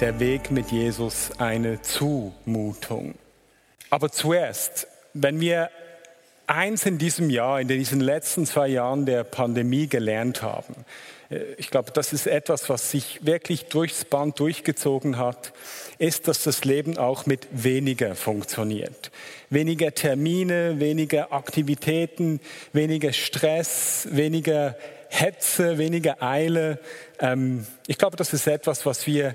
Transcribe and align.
Der 0.00 0.20
Weg 0.20 0.52
mit 0.52 0.70
Jesus 0.70 1.32
eine 1.38 1.82
Zumutung. 1.82 3.16
Aber 3.90 4.12
zuerst, 4.12 4.86
wenn 5.12 5.40
wir 5.40 5.70
eins 6.46 6.86
in 6.86 6.98
diesem 6.98 7.30
Jahr, 7.30 7.60
in 7.60 7.66
diesen 7.66 7.98
letzten 7.98 8.46
zwei 8.46 8.68
Jahren 8.68 9.06
der 9.06 9.24
Pandemie 9.24 9.88
gelernt 9.88 10.40
haben, 10.40 10.84
äh, 11.30 11.40
ich 11.56 11.70
glaube, 11.70 11.90
das 11.90 12.12
ist 12.12 12.28
etwas, 12.28 12.68
was 12.68 12.92
sich 12.92 13.26
wirklich 13.26 13.64
durchs 13.64 14.04
Band 14.04 14.38
durchgezogen 14.38 15.18
hat, 15.18 15.52
ist, 15.98 16.28
dass 16.28 16.44
das 16.44 16.64
Leben 16.64 16.96
auch 16.96 17.26
mit 17.26 17.48
weniger 17.50 18.14
funktioniert. 18.14 19.10
Weniger 19.50 19.92
Termine, 19.92 20.78
weniger 20.78 21.32
Aktivitäten, 21.32 22.38
weniger 22.72 23.12
Stress, 23.12 24.06
weniger 24.12 24.76
Hetze, 25.08 25.76
weniger 25.76 26.22
Eile. 26.22 26.78
Ähm, 27.18 27.66
ich 27.88 27.98
glaube, 27.98 28.16
das 28.16 28.32
ist 28.32 28.46
etwas, 28.46 28.86
was 28.86 29.04
wir 29.08 29.34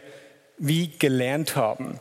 wie 0.57 0.87
gelernt 0.87 1.55
haben. 1.55 1.99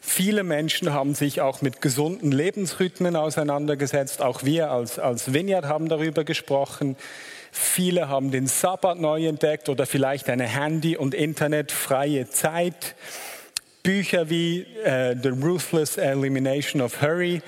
Viele 0.00 0.44
Menschen 0.44 0.92
haben 0.92 1.14
sich 1.14 1.40
auch 1.40 1.62
mit 1.62 1.80
gesunden 1.80 2.30
Lebensrhythmen 2.30 3.16
auseinandergesetzt. 3.16 4.22
Auch 4.22 4.44
wir 4.44 4.70
als, 4.70 5.00
als 5.00 5.32
Vineyard 5.32 5.64
haben 5.64 5.88
darüber 5.88 6.22
gesprochen. 6.22 6.96
Viele 7.50 8.08
haben 8.08 8.30
den 8.30 8.46
Sabbat 8.46 9.00
neu 9.00 9.26
entdeckt 9.26 9.68
oder 9.68 9.84
vielleicht 9.84 10.28
eine 10.28 10.44
Handy- 10.46 10.96
und 10.96 11.12
Internetfreie 11.12 12.30
Zeit. 12.30 12.94
Bücher 13.82 14.30
wie 14.30 14.62
äh, 14.84 15.16
The 15.20 15.28
Ruthless 15.28 15.96
Elimination 15.96 16.82
of 16.82 17.00
Hurry, 17.00 17.40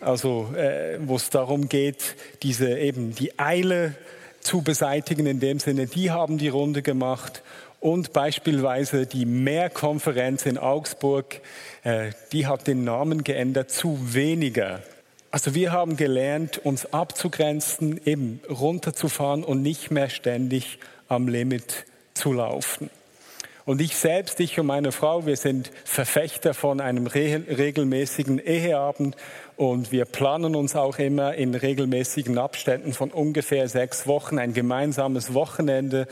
also 0.00 0.52
äh, 0.56 0.98
wo 1.00 1.16
es 1.16 1.30
darum 1.30 1.68
geht, 1.68 2.16
diese 2.42 2.78
eben 2.78 3.14
die 3.14 3.38
Eile 3.38 3.94
zu 4.40 4.62
beseitigen, 4.62 5.26
in 5.26 5.40
dem 5.40 5.58
Sinne, 5.58 5.86
die 5.86 6.10
haben 6.10 6.36
die 6.36 6.48
Runde 6.48 6.82
gemacht. 6.82 7.42
Und 7.84 8.14
beispielsweise 8.14 9.06
die 9.06 9.26
Mehrkonferenz 9.26 10.46
in 10.46 10.56
Augsburg, 10.56 11.40
äh, 11.82 12.12
die 12.32 12.46
hat 12.46 12.66
den 12.66 12.82
Namen 12.82 13.24
geändert 13.24 13.70
zu 13.70 14.14
weniger 14.14 14.80
also 15.34 15.56
wir 15.56 15.72
haben 15.72 15.96
gelernt, 15.96 16.58
uns 16.58 16.92
abzugrenzen, 16.92 18.00
eben 18.04 18.40
runterzufahren 18.48 19.42
und 19.42 19.62
nicht 19.62 19.90
mehr 19.90 20.08
ständig 20.08 20.78
am 21.08 21.26
Limit 21.26 21.86
zu 22.14 22.32
laufen. 22.32 22.88
Und 23.66 23.80
ich 23.80 23.96
selbst, 23.96 24.40
ich 24.40 24.60
und 24.60 24.66
meine 24.66 24.92
Frau, 24.92 25.24
wir 25.24 25.38
sind 25.38 25.70
Verfechter 25.84 26.52
von 26.52 26.82
einem 26.82 27.06
regelmäßigen 27.06 28.38
Eheabend 28.38 29.16
und 29.56 29.90
wir 29.90 30.04
planen 30.04 30.54
uns 30.54 30.76
auch 30.76 30.98
immer 30.98 31.34
in 31.34 31.54
regelmäßigen 31.54 32.36
Abständen 32.36 32.92
von 32.92 33.10
ungefähr 33.10 33.66
sechs 33.68 34.06
Wochen 34.06 34.38
ein 34.38 34.52
gemeinsames 34.52 35.32
Wochenende, 35.32 36.06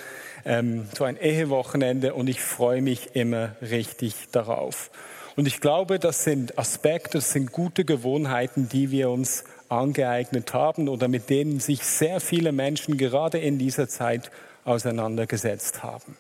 ähm, 0.46 0.88
so 0.96 1.04
ein 1.04 1.18
Ehewochenende 1.18 2.14
und 2.14 2.30
ich 2.30 2.40
freue 2.40 2.80
mich 2.80 3.10
immer 3.14 3.54
richtig 3.60 4.14
darauf. 4.32 4.90
Und 5.36 5.46
ich 5.46 5.60
glaube, 5.60 5.98
das 5.98 6.24
sind 6.24 6.58
Aspekte, 6.58 7.18
das 7.18 7.32
sind 7.32 7.52
gute 7.52 7.84
Gewohnheiten, 7.84 8.70
die 8.70 8.90
wir 8.90 9.10
uns 9.10 9.44
angeeignet 9.68 10.54
haben 10.54 10.88
oder 10.88 11.06
mit 11.06 11.28
denen 11.28 11.60
sich 11.60 11.84
sehr 11.84 12.20
viele 12.20 12.52
Menschen 12.52 12.96
gerade 12.96 13.36
in 13.38 13.58
dieser 13.58 13.88
Zeit 13.88 14.30
auseinandergesetzt 14.64 15.82
haben. 15.82 16.16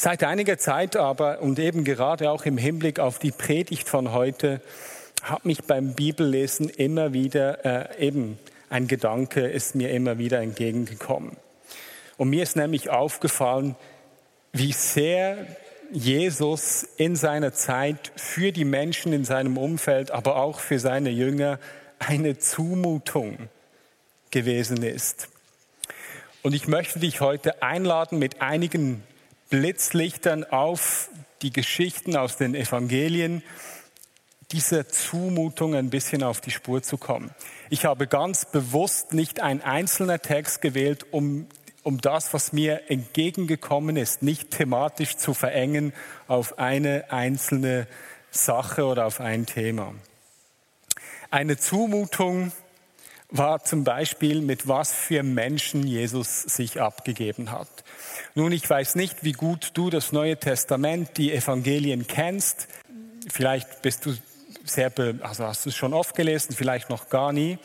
Seit 0.00 0.22
einiger 0.22 0.58
Zeit 0.58 0.94
aber 0.94 1.40
und 1.40 1.58
eben 1.58 1.82
gerade 1.82 2.30
auch 2.30 2.44
im 2.44 2.56
Hinblick 2.56 3.00
auf 3.00 3.18
die 3.18 3.32
Predigt 3.32 3.88
von 3.88 4.12
heute 4.12 4.60
hat 5.24 5.44
mich 5.44 5.64
beim 5.64 5.94
Bibellesen 5.94 6.68
immer 6.68 7.12
wieder 7.12 7.64
äh, 7.98 8.06
eben 8.06 8.38
ein 8.70 8.86
Gedanke 8.86 9.40
ist 9.48 9.74
mir 9.74 9.90
immer 9.90 10.16
wieder 10.18 10.40
entgegengekommen. 10.40 11.36
Und 12.16 12.30
mir 12.30 12.44
ist 12.44 12.54
nämlich 12.54 12.90
aufgefallen, 12.90 13.74
wie 14.52 14.72
sehr 14.72 15.48
Jesus 15.90 16.86
in 16.96 17.16
seiner 17.16 17.52
Zeit 17.52 18.12
für 18.14 18.52
die 18.52 18.64
Menschen 18.64 19.12
in 19.12 19.24
seinem 19.24 19.56
Umfeld, 19.58 20.12
aber 20.12 20.36
auch 20.36 20.60
für 20.60 20.78
seine 20.78 21.10
Jünger 21.10 21.58
eine 21.98 22.38
Zumutung 22.38 23.48
gewesen 24.30 24.84
ist. 24.84 25.28
Und 26.44 26.54
ich 26.54 26.68
möchte 26.68 27.00
dich 27.00 27.20
heute 27.20 27.64
einladen, 27.64 28.20
mit 28.20 28.40
einigen 28.40 29.02
Blitzlichtern 29.50 30.44
auf 30.44 31.08
die 31.42 31.52
Geschichten 31.52 32.16
aus 32.16 32.36
den 32.36 32.54
Evangelien 32.54 33.42
dieser 34.52 34.88
Zumutung 34.88 35.74
ein 35.74 35.90
bisschen 35.90 36.22
auf 36.22 36.40
die 36.40 36.50
Spur 36.50 36.82
zu 36.82 36.96
kommen. 36.96 37.30
Ich 37.70 37.84
habe 37.84 38.06
ganz 38.06 38.46
bewusst 38.46 39.12
nicht 39.12 39.40
ein 39.40 39.62
einzelner 39.62 40.20
Text 40.20 40.62
gewählt, 40.62 41.06
um 41.10 41.46
um 41.88 42.02
das, 42.02 42.34
was 42.34 42.52
mir 42.52 42.90
entgegengekommen 42.90 43.96
ist, 43.96 44.22
nicht 44.22 44.50
thematisch 44.50 45.16
zu 45.16 45.32
verengen 45.32 45.94
auf 46.26 46.58
eine 46.58 47.10
einzelne 47.10 47.86
Sache 48.30 48.84
oder 48.84 49.06
auf 49.06 49.20
ein 49.20 49.46
Thema. 49.46 49.94
Eine 51.30 51.56
Zumutung 51.56 52.52
war 53.30 53.64
zum 53.64 53.84
Beispiel, 53.84 54.42
mit 54.42 54.68
was 54.68 54.92
für 54.92 55.22
Menschen 55.22 55.86
Jesus 55.86 56.42
sich 56.42 56.78
abgegeben 56.78 57.52
hat. 57.52 57.68
Nun, 58.34 58.52
ich 58.52 58.68
weiß 58.68 58.94
nicht, 58.94 59.24
wie 59.24 59.32
gut 59.32 59.70
du 59.74 59.90
das 59.90 60.12
Neue 60.12 60.36
Testament, 60.36 61.16
die 61.16 61.32
Evangelien 61.32 62.06
kennst. 62.06 62.68
Vielleicht 63.30 63.82
bist 63.82 64.06
du 64.06 64.14
sehr, 64.64 64.92
also 65.20 65.44
hast 65.44 65.64
du 65.64 65.70
es 65.70 65.76
schon 65.76 65.94
oft 65.94 66.14
gelesen, 66.14 66.54
vielleicht 66.54 66.90
noch 66.90 67.08
gar 67.08 67.32
nie. 67.32 67.58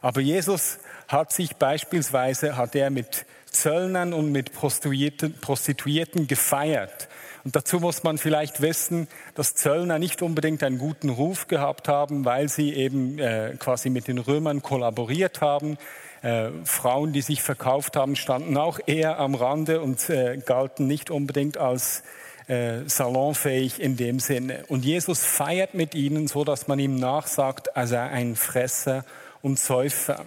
Aber 0.00 0.20
Jesus 0.20 0.78
hat 1.08 1.32
sich 1.32 1.56
beispielsweise, 1.56 2.56
hat 2.56 2.74
er 2.74 2.90
mit 2.90 3.26
Zöllnern 3.46 4.12
und 4.12 4.32
mit 4.32 4.52
Prostituierten, 4.52 5.34
Prostituierten 5.34 6.26
gefeiert. 6.26 7.08
Und 7.44 7.56
dazu 7.56 7.80
muss 7.80 8.04
man 8.04 8.18
vielleicht 8.18 8.62
wissen, 8.62 9.08
dass 9.34 9.54
Zöllner 9.54 9.98
nicht 9.98 10.22
unbedingt 10.22 10.62
einen 10.62 10.78
guten 10.78 11.08
Ruf 11.08 11.48
gehabt 11.48 11.88
haben, 11.88 12.24
weil 12.24 12.48
sie 12.48 12.72
eben 12.72 13.18
äh, 13.18 13.56
quasi 13.58 13.90
mit 13.90 14.06
den 14.08 14.18
Römern 14.18 14.62
kollaboriert 14.62 15.40
haben. 15.40 15.76
Äh, 16.22 16.50
Frauen, 16.64 17.12
die 17.12 17.20
sich 17.20 17.42
verkauft 17.42 17.96
haben, 17.96 18.14
standen 18.14 18.56
auch 18.56 18.78
eher 18.86 19.18
am 19.18 19.34
Rande 19.34 19.80
und 19.80 20.08
äh, 20.08 20.38
galten 20.38 20.86
nicht 20.86 21.10
unbedingt 21.10 21.56
als 21.56 22.04
äh, 22.46 22.80
salonfähig 22.86 23.80
in 23.80 23.96
dem 23.96 24.20
Sinne. 24.20 24.64
Und 24.68 24.84
Jesus 24.84 25.24
feiert 25.24 25.74
mit 25.74 25.94
ihnen, 25.94 26.28
so 26.28 26.44
dass 26.44 26.68
man 26.68 26.78
ihm 26.78 26.96
nachsagt, 26.96 27.68
er 27.92 28.10
ein 28.10 28.36
Fresser 28.36 29.04
und 29.42 29.58
Säufer. 29.58 30.26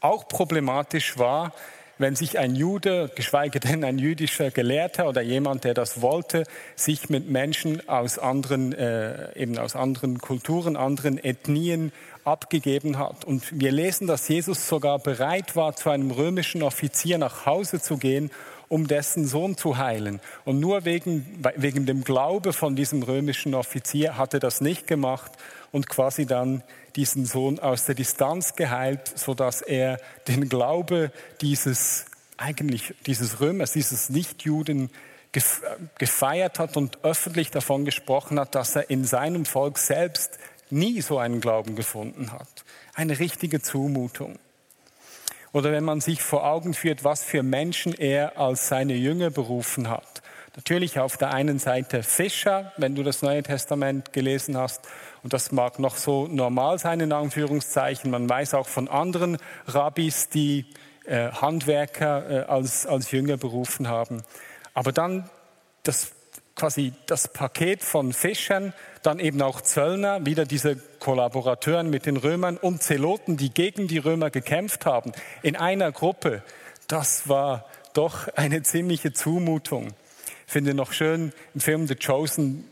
Auch 0.00 0.26
problematisch 0.26 1.18
war, 1.18 1.52
wenn 2.02 2.16
sich 2.16 2.38
ein 2.38 2.56
Jude, 2.56 3.10
geschweige 3.14 3.60
denn 3.60 3.84
ein 3.84 3.96
jüdischer 3.96 4.50
Gelehrter 4.50 5.08
oder 5.08 5.22
jemand, 5.22 5.62
der 5.62 5.72
das 5.72 6.02
wollte, 6.02 6.42
sich 6.74 7.08
mit 7.08 7.30
Menschen 7.30 7.88
aus 7.88 8.18
anderen, 8.18 8.72
äh, 8.72 9.32
eben 9.38 9.56
aus 9.56 9.76
anderen 9.76 10.18
Kulturen, 10.18 10.76
anderen 10.76 11.16
Ethnien 11.16 11.92
abgegeben 12.24 12.98
hat. 12.98 13.24
Und 13.24 13.58
wir 13.58 13.70
lesen, 13.70 14.08
dass 14.08 14.28
Jesus 14.28 14.68
sogar 14.68 14.98
bereit 14.98 15.54
war, 15.54 15.76
zu 15.76 15.90
einem 15.90 16.10
römischen 16.10 16.62
Offizier 16.62 17.18
nach 17.18 17.46
Hause 17.46 17.80
zu 17.80 17.96
gehen, 17.96 18.30
um 18.72 18.86
dessen 18.86 19.26
Sohn 19.26 19.58
zu 19.58 19.76
heilen. 19.76 20.18
Und 20.46 20.58
nur 20.58 20.86
wegen, 20.86 21.44
wegen 21.56 21.84
dem 21.84 22.04
Glaube 22.04 22.54
von 22.54 22.74
diesem 22.74 23.02
römischen 23.02 23.54
Offizier 23.54 24.16
hat 24.16 24.32
er 24.32 24.40
das 24.40 24.62
nicht 24.62 24.86
gemacht 24.86 25.30
und 25.72 25.90
quasi 25.90 26.24
dann 26.24 26.62
diesen 26.96 27.26
Sohn 27.26 27.58
aus 27.58 27.84
der 27.84 27.94
Distanz 27.94 28.54
geheilt, 28.54 29.12
so 29.14 29.34
dass 29.34 29.60
er 29.60 29.98
den 30.26 30.48
Glaube 30.48 31.12
dieses 31.42 32.06
eigentlich 32.38 32.94
dieses 33.04 33.40
Römers, 33.40 33.72
dieses 33.72 34.08
Nichtjuden 34.08 34.88
gefeiert 35.98 36.58
hat 36.58 36.78
und 36.78 37.04
öffentlich 37.04 37.50
davon 37.50 37.84
gesprochen 37.84 38.40
hat, 38.40 38.54
dass 38.54 38.74
er 38.74 38.88
in 38.88 39.04
seinem 39.04 39.44
Volk 39.44 39.76
selbst 39.76 40.38
nie 40.70 41.02
so 41.02 41.18
einen 41.18 41.42
Glauben 41.42 41.76
gefunden 41.76 42.32
hat. 42.32 42.64
Eine 42.94 43.18
richtige 43.18 43.60
Zumutung. 43.60 44.38
Oder 45.52 45.72
wenn 45.72 45.84
man 45.84 46.00
sich 46.00 46.22
vor 46.22 46.46
Augen 46.46 46.74
führt, 46.74 47.04
was 47.04 47.22
für 47.22 47.42
Menschen 47.42 47.92
er 47.92 48.38
als 48.38 48.68
seine 48.68 48.94
Jünger 48.94 49.30
berufen 49.30 49.88
hat. 49.88 50.22
Natürlich 50.56 50.98
auf 50.98 51.16
der 51.16 51.32
einen 51.32 51.58
Seite 51.58 52.02
Fischer, 52.02 52.72
wenn 52.76 52.94
du 52.94 53.02
das 53.02 53.22
Neue 53.22 53.42
Testament 53.42 54.12
gelesen 54.12 54.56
hast, 54.56 54.86
und 55.22 55.32
das 55.32 55.52
mag 55.52 55.78
noch 55.78 55.96
so 55.96 56.26
normal 56.26 56.78
sein 56.78 57.00
in 57.00 57.12
Anführungszeichen. 57.12 58.10
Man 58.10 58.28
weiß 58.28 58.54
auch 58.54 58.66
von 58.66 58.88
anderen 58.88 59.38
Rabbis, 59.66 60.28
die 60.28 60.66
äh, 61.06 61.30
Handwerker 61.30 62.30
äh, 62.30 62.44
als, 62.44 62.86
als 62.86 63.10
Jünger 63.12 63.36
berufen 63.36 63.88
haben. 63.88 64.24
Aber 64.74 64.92
dann 64.92 65.30
das 65.84 66.12
quasi 66.54 66.92
das 67.06 67.28
Paket 67.28 67.82
von 67.82 68.12
Fischern, 68.12 68.72
dann 69.02 69.18
eben 69.18 69.42
auch 69.42 69.60
Zöllner, 69.60 70.24
wieder 70.26 70.44
diese 70.44 70.76
Kollaborateuren 70.76 71.90
mit 71.90 72.06
den 72.06 72.16
Römern 72.16 72.56
und 72.56 72.82
Zeloten, 72.82 73.36
die 73.36 73.50
gegen 73.50 73.88
die 73.88 73.98
Römer 73.98 74.30
gekämpft 74.30 74.86
haben, 74.86 75.12
in 75.42 75.56
einer 75.56 75.90
Gruppe, 75.92 76.42
das 76.86 77.28
war 77.28 77.66
doch 77.94 78.28
eine 78.36 78.62
ziemliche 78.62 79.12
Zumutung. 79.12 79.88
Ich 80.46 80.52
finde 80.52 80.74
noch 80.74 80.92
schön 80.92 81.32
im 81.54 81.60
Film 81.60 81.86
The 81.86 81.96
Chosen, 81.96 82.68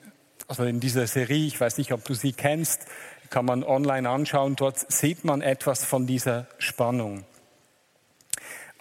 also 0.47 0.65
in 0.65 0.81
dieser 0.81 1.07
Serie, 1.07 1.47
ich 1.47 1.61
weiß 1.61 1.79
nicht, 1.79 1.93
ob 1.93 2.05
du 2.05 2.15
sie 2.15 2.33
kennst, 2.33 2.83
kann 3.31 3.45
man 3.45 3.63
online 3.63 4.09
anschauen, 4.09 4.57
dort 4.57 4.91
sieht 4.93 5.25
man 5.25 5.41
etwas 5.41 5.85
von 5.85 6.07
dieser 6.07 6.47
Spannung. 6.59 7.25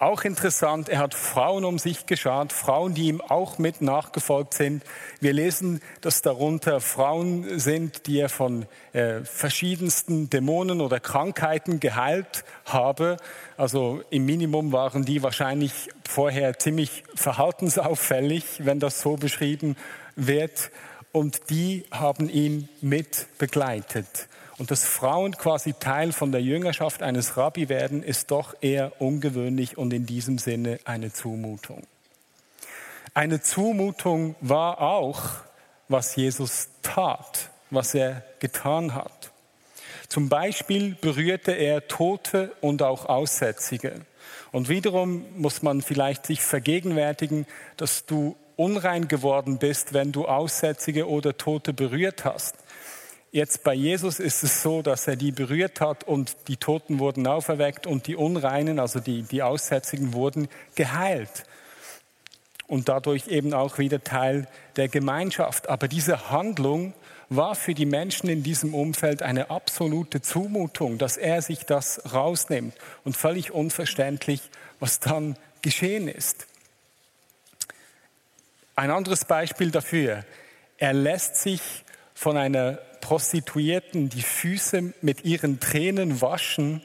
Auch 0.00 0.24
interessant, 0.24 0.88
er 0.88 0.98
hat 0.98 1.12
Frauen 1.12 1.62
um 1.62 1.78
sich 1.78 2.06
geschaut, 2.06 2.54
Frauen, 2.54 2.94
die 2.94 3.08
ihm 3.08 3.20
auch 3.20 3.58
mit 3.58 3.82
nachgefolgt 3.82 4.54
sind. 4.54 4.82
Wir 5.20 5.34
lesen, 5.34 5.82
dass 6.00 6.22
darunter 6.22 6.80
Frauen 6.80 7.58
sind, 7.58 8.06
die 8.06 8.18
er 8.18 8.30
von 8.30 8.64
äh, 8.94 9.20
verschiedensten 9.24 10.30
Dämonen 10.30 10.80
oder 10.80 11.00
Krankheiten 11.00 11.80
geheilt 11.80 12.44
habe. 12.64 13.18
Also 13.58 14.00
im 14.08 14.24
Minimum 14.24 14.72
waren 14.72 15.04
die 15.04 15.22
wahrscheinlich 15.22 15.90
vorher 16.08 16.58
ziemlich 16.58 17.04
verhaltensauffällig, 17.14 18.64
wenn 18.64 18.80
das 18.80 19.02
so 19.02 19.18
beschrieben 19.18 19.76
wird. 20.16 20.70
Und 21.12 21.50
die 21.50 21.84
haben 21.90 22.30
ihn 22.30 22.70
mit 22.80 23.26
begleitet. 23.36 24.30
Und 24.60 24.70
dass 24.70 24.84
Frauen 24.84 25.38
quasi 25.38 25.72
Teil 25.72 26.12
von 26.12 26.32
der 26.32 26.42
Jüngerschaft 26.42 27.02
eines 27.02 27.38
Rabbi 27.38 27.70
werden, 27.70 28.02
ist 28.02 28.30
doch 28.30 28.54
eher 28.60 29.00
ungewöhnlich 29.00 29.78
und 29.78 29.90
in 29.90 30.04
diesem 30.04 30.36
Sinne 30.36 30.78
eine 30.84 31.10
Zumutung. 31.10 31.84
Eine 33.14 33.40
Zumutung 33.40 34.34
war 34.42 34.82
auch, 34.82 35.22
was 35.88 36.14
Jesus 36.14 36.68
tat, 36.82 37.48
was 37.70 37.94
er 37.94 38.22
getan 38.38 38.94
hat. 38.94 39.30
Zum 40.08 40.28
Beispiel 40.28 40.94
berührte 40.94 41.52
er 41.52 41.88
Tote 41.88 42.52
und 42.60 42.82
auch 42.82 43.06
Aussätzige. 43.06 44.02
Und 44.52 44.68
wiederum 44.68 45.24
muss 45.36 45.62
man 45.62 45.80
vielleicht 45.80 46.26
sich 46.26 46.42
vergegenwärtigen, 46.42 47.46
dass 47.78 48.04
du 48.04 48.36
unrein 48.56 49.08
geworden 49.08 49.56
bist, 49.56 49.94
wenn 49.94 50.12
du 50.12 50.26
Aussätzige 50.26 51.08
oder 51.08 51.38
Tote 51.38 51.72
berührt 51.72 52.26
hast. 52.26 52.56
Jetzt 53.32 53.62
bei 53.62 53.74
Jesus 53.74 54.18
ist 54.18 54.42
es 54.42 54.60
so, 54.60 54.82
dass 54.82 55.06
er 55.06 55.14
die 55.14 55.30
berührt 55.30 55.80
hat 55.80 56.02
und 56.02 56.36
die 56.48 56.56
Toten 56.56 56.98
wurden 56.98 57.28
auferweckt 57.28 57.86
und 57.86 58.08
die 58.08 58.16
Unreinen, 58.16 58.80
also 58.80 58.98
die, 58.98 59.22
die 59.22 59.44
Aussätzigen, 59.44 60.14
wurden 60.14 60.48
geheilt. 60.74 61.44
Und 62.66 62.88
dadurch 62.88 63.28
eben 63.28 63.54
auch 63.54 63.78
wieder 63.78 64.02
Teil 64.02 64.48
der 64.74 64.88
Gemeinschaft. 64.88 65.68
Aber 65.68 65.86
diese 65.86 66.30
Handlung 66.30 66.92
war 67.28 67.54
für 67.54 67.74
die 67.74 67.86
Menschen 67.86 68.28
in 68.28 68.42
diesem 68.42 68.74
Umfeld 68.74 69.22
eine 69.22 69.50
absolute 69.50 70.20
Zumutung, 70.20 70.98
dass 70.98 71.16
er 71.16 71.40
sich 71.40 71.64
das 71.64 72.12
rausnimmt 72.12 72.74
und 73.04 73.16
völlig 73.16 73.52
unverständlich, 73.52 74.40
was 74.80 74.98
dann 74.98 75.36
geschehen 75.62 76.08
ist. 76.08 76.48
Ein 78.74 78.90
anderes 78.90 79.24
Beispiel 79.24 79.70
dafür. 79.70 80.24
Er 80.78 80.94
lässt 80.94 81.36
sich 81.36 81.60
von 82.14 82.36
einer 82.36 82.80
Prostituierten 83.00 84.08
die 84.08 84.22
Füße 84.22 84.92
mit 85.02 85.24
ihren 85.24 85.60
Tränen 85.60 86.20
waschen, 86.20 86.82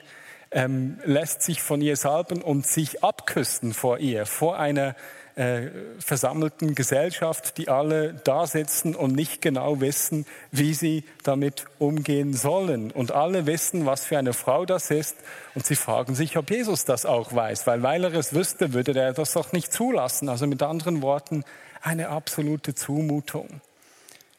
ähm, 0.52 1.00
lässt 1.04 1.42
sich 1.42 1.62
von 1.62 1.82
ihr 1.82 1.98
salben 1.98 2.42
und 2.42 2.66
sich 2.66 3.04
abküssen 3.04 3.74
vor 3.74 4.00
ihr, 4.00 4.26
vor 4.26 4.58
einer 4.58 4.96
äh, 5.36 5.68
versammelten 6.00 6.76
Gesellschaft, 6.76 7.58
die 7.58 7.68
alle 7.68 8.14
da 8.24 8.48
sitzen 8.48 8.96
und 8.96 9.14
nicht 9.14 9.42
genau 9.42 9.82
wissen, 9.82 10.26
wie 10.52 10.74
sie 10.74 11.04
damit 11.24 11.66
umgehen 11.78 12.34
sollen. 12.34 12.90
Und 12.92 13.12
alle 13.12 13.46
wissen, 13.46 13.86
was 13.86 14.06
für 14.06 14.18
eine 14.18 14.32
Frau 14.32 14.66
das 14.66 14.92
ist. 14.92 15.18
Und 15.54 15.66
sie 15.66 15.76
fragen 15.76 16.16
sich, 16.16 16.38
ob 16.38 16.50
Jesus 16.50 16.86
das 16.86 17.06
auch 17.06 17.36
weiß, 17.36 17.68
weil 17.68 17.84
weil 17.84 18.06
er 18.06 18.14
es 18.14 18.34
wüsste, 18.34 18.72
würde 18.72 18.98
er 18.98 19.12
das 19.12 19.34
doch 19.34 19.52
nicht 19.52 19.74
zulassen. 19.74 20.30
Also 20.30 20.48
mit 20.48 20.64
anderen 20.64 21.02
Worten, 21.02 21.44
eine 21.82 22.10
absolute 22.10 22.74
Zumutung. 22.74 23.62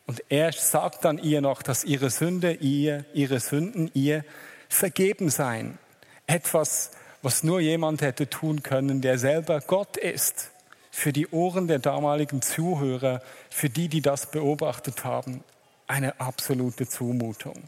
Und 0.07 0.23
er 0.29 0.53
sagt 0.53 1.05
dann 1.05 1.19
ihr 1.19 1.41
noch, 1.41 1.63
dass 1.63 1.85
ihre 1.85 2.11
Sünde 2.11 2.53
ihr, 2.53 3.05
ihre 3.13 3.41
Sünden 3.41 3.91
ihr 3.93 4.25
vergeben 4.69 5.31
seien. 5.31 5.79
Etwas, 6.27 6.93
was 7.23 7.43
nur 7.43 7.61
jemand 7.61 8.03
hätte 8.03 8.31
tun 8.31 8.63
können, 8.63 9.01
der 9.01 9.19
selber 9.19 9.61
Gott 9.61 9.97
ist. 9.97 10.53
Für 10.93 11.13
die 11.13 11.27
Ohren 11.29 11.67
der 11.67 11.81
damaligen 11.81 12.41
Zuhörer, 12.41 13.21
für 13.51 13.69
die, 13.69 13.89
die 13.89 14.01
das 14.01 14.31
beobachtet 14.31 15.05
haben, 15.05 15.43
eine 15.87 16.21
absolute 16.21 16.89
Zumutung. 16.89 17.65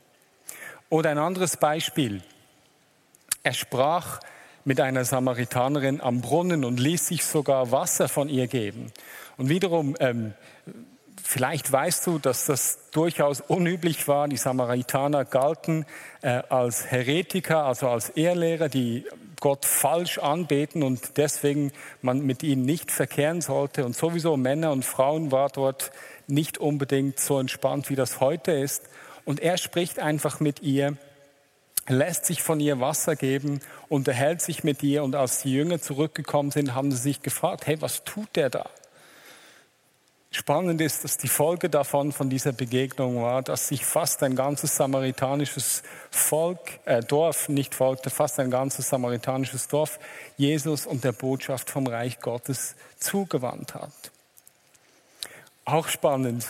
Oder 0.91 1.11
ein 1.11 1.19
anderes 1.19 1.57
Beispiel. 1.57 2.23
Er 3.43 3.53
sprach 3.53 4.21
mit 4.65 4.81
einer 4.81 5.05
Samaritanerin 5.05 6.01
am 6.01 6.21
Brunnen 6.21 6.65
und 6.65 6.81
ließ 6.81 7.09
sich 7.09 7.25
sogar 7.25 7.71
Wasser 7.73 8.09
von 8.09 8.29
ihr 8.29 8.47
geben. 8.47 8.93
Und 9.37 9.49
wiederum, 9.49 9.97
ähm, 10.01 10.35
Vielleicht 11.31 11.71
weißt 11.71 12.07
du, 12.07 12.19
dass 12.19 12.47
das 12.47 12.79
durchaus 12.91 13.43
unüblich 13.43 14.09
war. 14.09 14.29
Die 14.29 14.39
Samaritaner 14.39 15.27
galten 15.27 15.85
äh, 16.23 16.41
als 16.49 16.91
Heretiker, 16.91 17.67
also 17.67 17.91
als 17.91 18.09
Ehrlehrer, 18.09 18.71
die 18.71 19.05
Gott 19.39 19.67
falsch 19.67 20.17
anbeten 20.17 20.83
und 20.83 21.19
deswegen 21.19 21.73
man 22.01 22.21
mit 22.21 22.43
ihnen 22.43 22.63
nicht 22.63 22.91
verkehren 22.91 23.43
sollte. 23.43 23.85
Und 23.85 23.95
sowieso 23.95 24.39
Männer 24.39 24.73
und 24.73 24.87
Frauen 24.87 25.31
war 25.31 25.51
dort 25.51 25.91
nicht 26.29 26.57
unbedingt 26.57 27.21
so 27.21 27.39
entspannt, 27.39 27.91
wie 27.91 27.95
das 27.95 28.21
heute 28.21 28.53
ist. 28.53 28.85
Und 29.27 29.39
er 29.39 29.59
spricht 29.59 29.99
einfach 29.99 30.41
mit 30.41 30.63
ihr, 30.63 30.97
lässt 31.89 32.25
sich 32.25 32.43
von 32.43 32.59
ihr 32.59 32.81
Wasser 32.81 33.17
geben, 33.17 33.61
unterhält 33.91 34.41
sich 34.41 34.65
mit 34.65 34.83
ihr. 34.83 35.05
Und 35.05 35.15
als 35.15 35.43
die 35.43 35.53
Jünger 35.53 35.79
zurückgekommen 35.79 36.53
sind, 36.53 36.75
haben 36.75 36.91
sie 36.91 36.97
sich 36.97 37.21
gefragt, 37.21 37.67
hey, 37.67 37.83
was 37.83 38.03
tut 38.05 38.35
der 38.35 38.49
da? 38.49 38.71
Spannend 40.31 40.81
ist, 40.83 41.05
dass 41.05 41.17
die 41.17 41.29
Folge 41.29 41.71
davon, 41.71 42.13
von 42.13 42.29
dieser 42.29 42.53
Begegnung 42.53 43.23
war, 43.23 43.43
dass 43.43 43.69
sich 43.69 43.87
fast 43.87 44.23
ein 44.23 44.37
ganzes 44.37 44.77
samaritanisches 44.77 45.83
Volk, 46.11 46.59
äh, 46.85 47.01
Dorf 47.01 47.49
nicht 47.49 47.75
folgte, 47.75 48.11
fast 48.11 48.39
ein 48.39 48.51
ganzes 48.51 48.91
samaritanisches 48.91 49.69
Dorf 49.69 49.99
Jesus 50.37 50.87
und 50.87 51.03
der 51.03 51.13
Botschaft 51.13 51.71
vom 51.71 51.87
Reich 51.87 52.21
Gottes 52.21 52.77
zugewandt 52.99 53.75
hat. 53.75 53.91
Auch 55.65 55.89
spannend, 55.89 56.45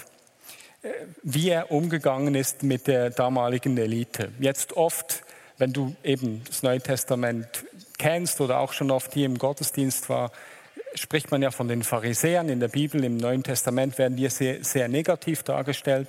äh, 0.83 0.89
wie 1.23 1.51
er 1.51 1.71
umgegangen 1.71 2.35
ist 2.35 2.65
mit 2.65 2.89
der 2.89 3.11
damaligen 3.11 3.79
Elite. 3.79 4.33
Jetzt 4.41 4.73
oft, 4.73 5.23
wenn 5.57 5.73
du 5.73 5.95
eben 6.03 6.43
das 6.49 6.65
Neue 6.65 6.81
Testament 6.81 7.47
kennst 7.97 8.41
oder 8.41 8.59
auch 8.59 8.73
schon 8.73 8.91
oft 8.91 9.15
hier 9.15 9.27
im 9.27 9.39
Gottesdienst 9.39 10.09
war, 10.09 10.33
spricht 10.95 11.31
man 11.31 11.43
ja 11.43 11.51
von 11.51 11.69
den 11.69 11.83
Pharisäern 11.83 12.49
in 12.49 12.61
der 12.61 12.69
Bibel, 12.69 13.05
im 13.05 13.17
Neuen 13.17 13.43
Testament 13.43 13.99
werden 13.99 14.17
die 14.17 14.29
sehr, 14.29 14.65
sehr 14.65 14.89
negativ 14.89 15.43
dargestellt. 15.43 16.09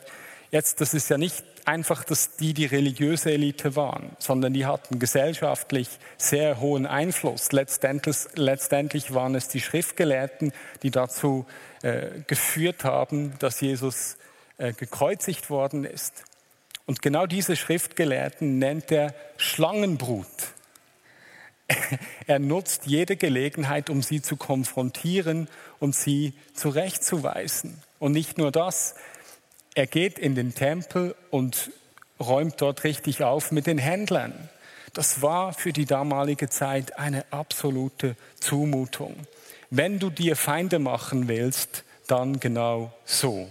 Jetzt, 0.52 0.82
das 0.82 0.94
ist 0.94 1.10
ja 1.10 1.18
nicht 1.18 1.44
einfach, 1.66 2.04
dass 2.04 2.36
die 2.38 2.54
die 2.54 2.66
religiöse 2.66 3.32
Elite 3.32 3.76
waren, 3.76 4.16
sondern 4.18 4.54
die 4.54 4.66
hatten 4.66 4.98
gesellschaftlich 4.98 5.88
sehr 6.18 6.60
hohen 6.60 6.88
Einfluss. 6.88 7.52
Letztendlich, 7.52 8.18
letztendlich 8.36 9.14
waren 9.14 9.36
es 9.36 9.48
die 9.48 9.62
Schriftgelehrten, 9.62 10.52
die 10.82 10.90
dazu 10.90 11.46
äh, 11.84 12.08
geführt 12.26 12.84
haben, 12.84 13.34
dass 13.40 13.62
Jesus 13.62 14.18
äh, 14.58 14.74
gekreuzigt 14.74 15.50
worden 15.52 15.86
ist. 15.86 16.24
Und 16.88 17.04
genau 17.04 17.28
diese 17.28 17.56
Schriftgelehrten 17.56 18.58
nennt 18.58 18.92
er 18.92 19.14
Schlangenbrut. 19.38 20.26
Er 22.28 22.40
nutzt 22.40 22.86
jede 22.86 23.16
Gelegenheit, 23.16 23.90
um 23.90 24.02
sie 24.02 24.22
zu 24.22 24.36
konfrontieren 24.38 25.48
und 25.80 25.96
sie 25.96 26.34
zurechtzuweisen. 26.54 27.82
Und 28.00 28.12
nicht 28.14 28.38
nur 28.38 28.52
das, 28.52 28.96
er 29.76 29.88
geht 29.88 30.20
in 30.20 30.36
den 30.36 30.54
Tempel 30.56 31.16
und 31.32 31.72
räumt 32.20 32.62
dort 32.62 32.84
richtig 32.84 33.24
auf 33.24 33.52
mit 33.52 33.68
den 33.68 33.78
Händlern. 33.78 34.50
Das 34.94 35.22
war 35.22 35.54
für 35.54 35.72
die 35.72 35.86
damalige 35.86 36.50
Zeit 36.50 36.98
eine 36.98 37.26
absolute 37.32 38.16
Zumutung. 38.40 39.16
Wenn 39.70 40.00
du 40.00 40.10
dir 40.10 40.36
Feinde 40.36 40.80
machen 40.80 41.28
willst, 41.28 41.84
dann 42.08 42.40
genau 42.40 42.92
so. 43.06 43.50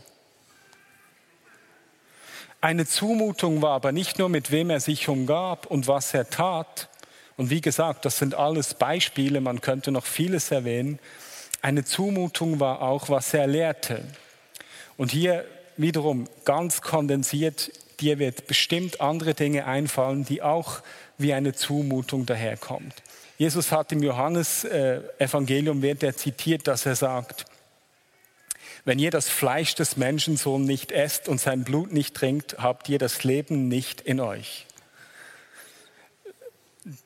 Eine 2.60 2.86
Zumutung 2.86 3.62
war 3.62 3.70
aber 3.70 3.92
nicht 3.92 4.18
nur, 4.18 4.28
mit 4.28 4.50
wem 4.50 4.70
er 4.70 4.80
sich 4.80 5.08
umgab 5.08 5.66
und 5.66 5.86
was 5.86 6.12
er 6.12 6.28
tat, 6.28 6.88
und 7.38 7.50
wie 7.50 7.60
gesagt, 7.60 8.04
das 8.04 8.18
sind 8.18 8.34
alles 8.34 8.74
Beispiele, 8.74 9.40
man 9.40 9.60
könnte 9.60 9.92
noch 9.92 10.04
vieles 10.04 10.50
erwähnen. 10.50 10.98
Eine 11.62 11.84
Zumutung 11.84 12.58
war 12.60 12.82
auch, 12.82 13.08
was 13.08 13.32
er 13.32 13.46
lehrte. 13.46 14.02
Und 14.96 15.12
hier 15.12 15.44
wiederum 15.76 16.28
ganz 16.44 16.82
kondensiert, 16.82 17.70
dir 18.00 18.18
wird 18.18 18.48
bestimmt 18.48 19.00
andere 19.00 19.34
Dinge 19.34 19.66
einfallen, 19.66 20.24
die 20.24 20.42
auch 20.42 20.80
wie 21.16 21.32
eine 21.32 21.54
Zumutung 21.54 22.26
daherkommt. 22.26 22.94
Jesus 23.38 23.70
hat 23.70 23.92
im 23.92 24.02
Johannes-Evangelium, 24.02 25.80
wird 25.80 26.02
er 26.02 26.16
zitiert, 26.16 26.66
dass 26.66 26.86
er 26.86 26.96
sagt, 26.96 27.46
wenn 28.84 28.98
ihr 28.98 29.12
das 29.12 29.28
Fleisch 29.28 29.76
des 29.76 29.96
Menschensohn 29.96 30.64
nicht 30.64 30.90
esst 30.90 31.28
und 31.28 31.40
sein 31.40 31.62
Blut 31.62 31.92
nicht 31.92 32.16
trinkt, 32.16 32.56
habt 32.58 32.88
ihr 32.88 32.98
das 32.98 33.22
Leben 33.22 33.68
nicht 33.68 34.00
in 34.00 34.18
euch. 34.18 34.66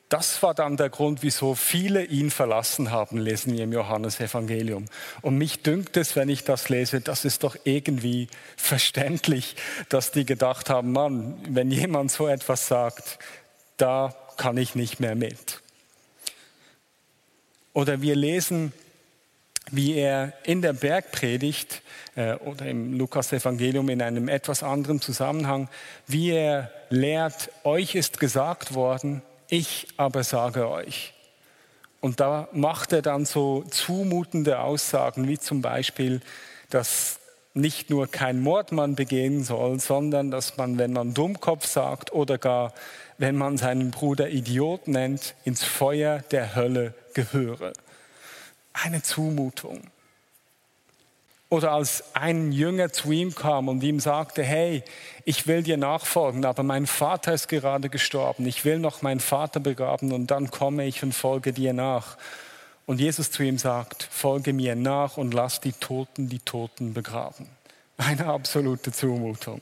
Das 0.07 0.41
war 0.41 0.53
dann 0.53 0.77
der 0.77 0.89
Grund, 0.89 1.23
wieso 1.23 1.55
viele 1.55 2.05
ihn 2.05 2.31
verlassen 2.31 2.91
haben, 2.91 3.17
lesen 3.17 3.53
wir 3.53 3.63
im 3.63 3.73
Johannesevangelium. 3.73 4.85
Und 5.21 5.37
mich 5.37 5.61
dünkt 5.61 5.97
es, 5.97 6.15
wenn 6.15 6.29
ich 6.29 6.43
das 6.43 6.69
lese, 6.69 7.01
das 7.01 7.25
ist 7.25 7.43
doch 7.43 7.57
irgendwie 7.65 8.27
verständlich, 8.55 9.55
dass 9.89 10.11
die 10.11 10.25
gedacht 10.25 10.69
haben, 10.69 10.91
Mann, 10.91 11.37
wenn 11.49 11.71
jemand 11.71 12.11
so 12.11 12.27
etwas 12.27 12.67
sagt, 12.67 13.19
da 13.77 14.15
kann 14.37 14.57
ich 14.57 14.75
nicht 14.75 14.99
mehr 14.99 15.15
mit. 15.15 15.61
Oder 17.73 18.01
wir 18.01 18.15
lesen, 18.15 18.71
wie 19.71 19.95
er 19.95 20.33
in 20.43 20.61
der 20.61 20.73
Bergpredigt 20.73 21.81
äh, 22.15 22.35
oder 22.35 22.67
im 22.67 22.97
Lukas-Evangelium 22.97 23.89
in 23.89 24.01
einem 24.01 24.27
etwas 24.29 24.61
anderen 24.61 25.01
Zusammenhang, 25.01 25.67
wie 26.05 26.31
er 26.31 26.71
lehrt, 26.89 27.49
euch 27.63 27.95
ist 27.95 28.19
gesagt 28.19 28.75
worden, 28.75 29.21
ich 29.53 29.87
aber 29.97 30.23
sage 30.23 30.67
euch. 30.69 31.13
Und 32.01 32.19
da 32.19 32.49
macht 32.51 32.91
er 32.91 33.01
dann 33.01 33.25
so 33.25 33.63
zumutende 33.69 34.59
Aussagen, 34.59 35.27
wie 35.27 35.37
zum 35.37 35.61
Beispiel, 35.61 36.21
dass 36.69 37.19
nicht 37.53 37.89
nur 37.89 38.07
kein 38.07 38.41
Mord 38.41 38.71
man 38.71 38.95
begehen 38.95 39.43
soll, 39.43 39.79
sondern 39.79 40.31
dass 40.31 40.57
man, 40.57 40.79
wenn 40.79 40.91
man 40.91 41.13
Dummkopf 41.13 41.65
sagt 41.67 42.11
oder 42.11 42.37
gar 42.37 42.73
wenn 43.17 43.35
man 43.37 43.57
seinen 43.57 43.91
Bruder 43.91 44.29
Idiot 44.29 44.87
nennt, 44.87 45.35
ins 45.45 45.63
Feuer 45.63 46.19
der 46.31 46.55
Hölle 46.55 46.93
gehöre. 47.13 47.73
Eine 48.73 49.03
Zumutung. 49.03 49.81
Oder 51.53 51.73
als 51.73 52.15
ein 52.15 52.51
Jünger 52.51 52.91
zu 52.91 53.11
ihm 53.11 53.35
kam 53.35 53.67
und 53.67 53.83
ihm 53.83 53.99
sagte, 53.99 54.41
hey, 54.41 54.81
ich 55.23 55.45
will 55.45 55.61
dir 55.61 55.77
nachfolgen, 55.77 56.45
aber 56.45 56.63
mein 56.63 56.87
Vater 56.87 57.31
ist 57.31 57.47
gerade 57.47 57.89
gestorben, 57.89 58.47
ich 58.47 58.65
will 58.65 58.79
noch 58.79 59.03
meinen 59.03 59.19
Vater 59.19 59.59
begraben 59.59 60.13
und 60.13 60.31
dann 60.31 60.49
komme 60.49 60.87
ich 60.87 61.03
und 61.03 61.13
folge 61.13 61.53
dir 61.53 61.73
nach. 61.73 62.17
Und 62.87 62.99
Jesus 62.99 63.29
zu 63.29 63.43
ihm 63.43 63.59
sagt, 63.59 64.01
folge 64.01 64.51
mir 64.51 64.75
nach 64.75 65.17
und 65.17 65.35
lass 65.35 65.61
die 65.61 65.73
Toten 65.73 66.27
die 66.27 66.39
Toten 66.39 66.95
begraben. 66.95 67.45
Eine 67.97 68.25
absolute 68.25 68.91
Zumutung. 68.91 69.61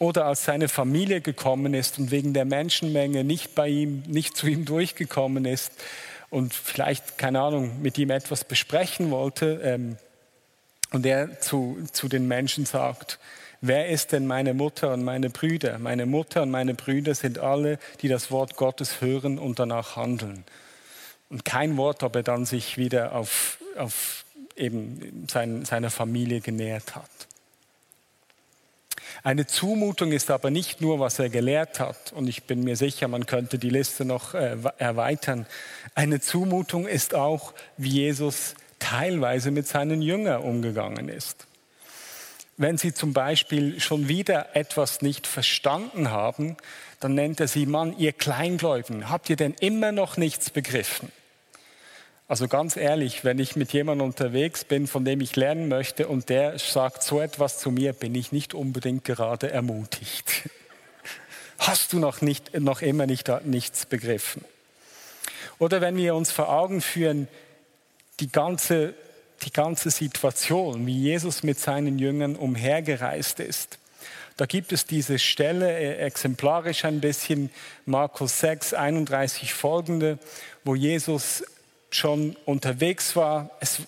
Oder 0.00 0.24
als 0.24 0.44
seine 0.44 0.68
Familie 0.68 1.20
gekommen 1.20 1.72
ist 1.74 2.00
und 2.00 2.10
wegen 2.10 2.34
der 2.34 2.46
Menschenmenge 2.46 3.22
nicht 3.22 3.54
bei 3.54 3.68
ihm, 3.68 4.02
nicht 4.08 4.36
zu 4.36 4.48
ihm 4.48 4.64
durchgekommen 4.64 5.44
ist, 5.44 5.70
und 6.30 6.54
vielleicht, 6.54 7.18
keine 7.18 7.40
Ahnung, 7.40 7.82
mit 7.82 7.98
ihm 7.98 8.10
etwas 8.10 8.44
besprechen 8.44 9.10
wollte 9.10 9.60
ähm, 9.62 9.96
und 10.92 11.04
er 11.04 11.40
zu, 11.40 11.78
zu 11.92 12.08
den 12.08 12.26
Menschen 12.28 12.66
sagt, 12.66 13.18
wer 13.60 13.88
ist 13.88 14.12
denn 14.12 14.26
meine 14.26 14.54
Mutter 14.54 14.92
und 14.92 15.04
meine 15.04 15.30
Brüder? 15.30 15.78
Meine 15.78 16.06
Mutter 16.06 16.42
und 16.42 16.50
meine 16.50 16.74
Brüder 16.74 17.14
sind 17.14 17.38
alle, 17.38 17.78
die 18.00 18.08
das 18.08 18.30
Wort 18.30 18.56
Gottes 18.56 19.00
hören 19.00 19.38
und 19.38 19.58
danach 19.58 19.96
handeln. 19.96 20.44
Und 21.28 21.44
kein 21.44 21.76
Wort, 21.76 22.02
ob 22.02 22.16
er 22.16 22.22
dann 22.22 22.44
sich 22.44 22.76
wieder 22.76 23.14
auf, 23.14 23.58
auf 23.76 24.24
eben 24.56 25.26
sein, 25.28 25.64
seiner 25.64 25.90
Familie 25.90 26.40
genähert 26.40 26.96
hat. 26.96 27.10
Eine 29.22 29.46
Zumutung 29.46 30.12
ist 30.12 30.30
aber 30.30 30.50
nicht 30.50 30.80
nur, 30.80 30.98
was 30.98 31.18
er 31.18 31.28
gelehrt 31.28 31.78
hat, 31.78 32.12
und 32.12 32.26
ich 32.26 32.44
bin 32.44 32.64
mir 32.64 32.76
sicher, 32.76 33.06
man 33.08 33.26
könnte 33.26 33.58
die 33.58 33.68
Liste 33.68 34.04
noch 34.04 34.34
äh, 34.34 34.56
erweitern. 34.78 35.46
Eine 35.94 36.20
Zumutung 36.20 36.86
ist 36.86 37.14
auch, 37.14 37.52
wie 37.76 37.90
Jesus 37.90 38.54
teilweise 38.78 39.50
mit 39.50 39.68
seinen 39.68 40.00
Jüngern 40.00 40.42
umgegangen 40.42 41.08
ist. 41.08 41.46
Wenn 42.56 42.78
sie 42.78 42.92
zum 42.92 43.12
Beispiel 43.12 43.80
schon 43.80 44.08
wieder 44.08 44.54
etwas 44.54 45.02
nicht 45.02 45.26
verstanden 45.26 46.10
haben, 46.10 46.56
dann 46.98 47.14
nennt 47.14 47.40
er 47.40 47.48
sie, 47.48 47.66
Mann, 47.66 47.96
ihr 47.98 48.12
Kleingläubigen, 48.12 49.08
habt 49.08 49.30
ihr 49.30 49.36
denn 49.36 49.54
immer 49.60 49.92
noch 49.92 50.16
nichts 50.16 50.50
begriffen? 50.50 51.10
Also 52.30 52.46
ganz 52.46 52.76
ehrlich, 52.76 53.24
wenn 53.24 53.40
ich 53.40 53.56
mit 53.56 53.72
jemandem 53.72 54.06
unterwegs 54.06 54.64
bin, 54.64 54.86
von 54.86 55.04
dem 55.04 55.20
ich 55.20 55.34
lernen 55.34 55.66
möchte 55.66 56.06
und 56.06 56.28
der 56.28 56.60
sagt 56.60 57.02
so 57.02 57.20
etwas 57.20 57.58
zu 57.58 57.72
mir, 57.72 57.92
bin 57.92 58.14
ich 58.14 58.30
nicht 58.30 58.54
unbedingt 58.54 59.04
gerade 59.04 59.50
ermutigt. 59.50 60.48
Hast 61.58 61.92
du 61.92 61.98
noch, 61.98 62.20
nicht, 62.20 62.56
noch 62.56 62.82
immer 62.82 63.06
nicht, 63.06 63.28
nichts 63.44 63.84
begriffen? 63.84 64.44
Oder 65.58 65.80
wenn 65.80 65.96
wir 65.96 66.14
uns 66.14 66.30
vor 66.30 66.50
Augen 66.50 66.80
führen, 66.80 67.26
die 68.20 68.30
ganze, 68.30 68.94
die 69.42 69.52
ganze 69.52 69.90
Situation, 69.90 70.86
wie 70.86 71.00
Jesus 71.00 71.42
mit 71.42 71.58
seinen 71.58 71.98
Jüngern 71.98 72.36
umhergereist 72.36 73.40
ist. 73.40 73.78
Da 74.36 74.46
gibt 74.46 74.70
es 74.70 74.86
diese 74.86 75.18
Stelle, 75.18 75.76
äh, 75.76 75.96
exemplarisch 75.96 76.84
ein 76.84 77.00
bisschen, 77.00 77.50
Markus 77.86 78.38
6, 78.38 78.74
31 78.74 79.52
folgende, 79.52 80.20
wo 80.62 80.76
Jesus 80.76 81.42
schon 81.90 82.36
unterwegs 82.44 83.16
war. 83.16 83.50
Es 83.60 83.82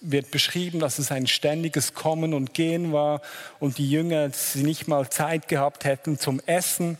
wird 0.00 0.30
beschrieben, 0.30 0.80
dass 0.80 0.98
es 0.98 1.10
ein 1.10 1.26
ständiges 1.26 1.94
Kommen 1.94 2.34
und 2.34 2.52
Gehen 2.52 2.92
war 2.92 3.22
und 3.60 3.78
die 3.78 3.88
Jünger 3.88 4.30
sie 4.30 4.62
nicht 4.62 4.88
mal 4.88 5.08
Zeit 5.08 5.48
gehabt 5.48 5.84
hätten 5.84 6.18
zum 6.18 6.40
Essen. 6.46 6.98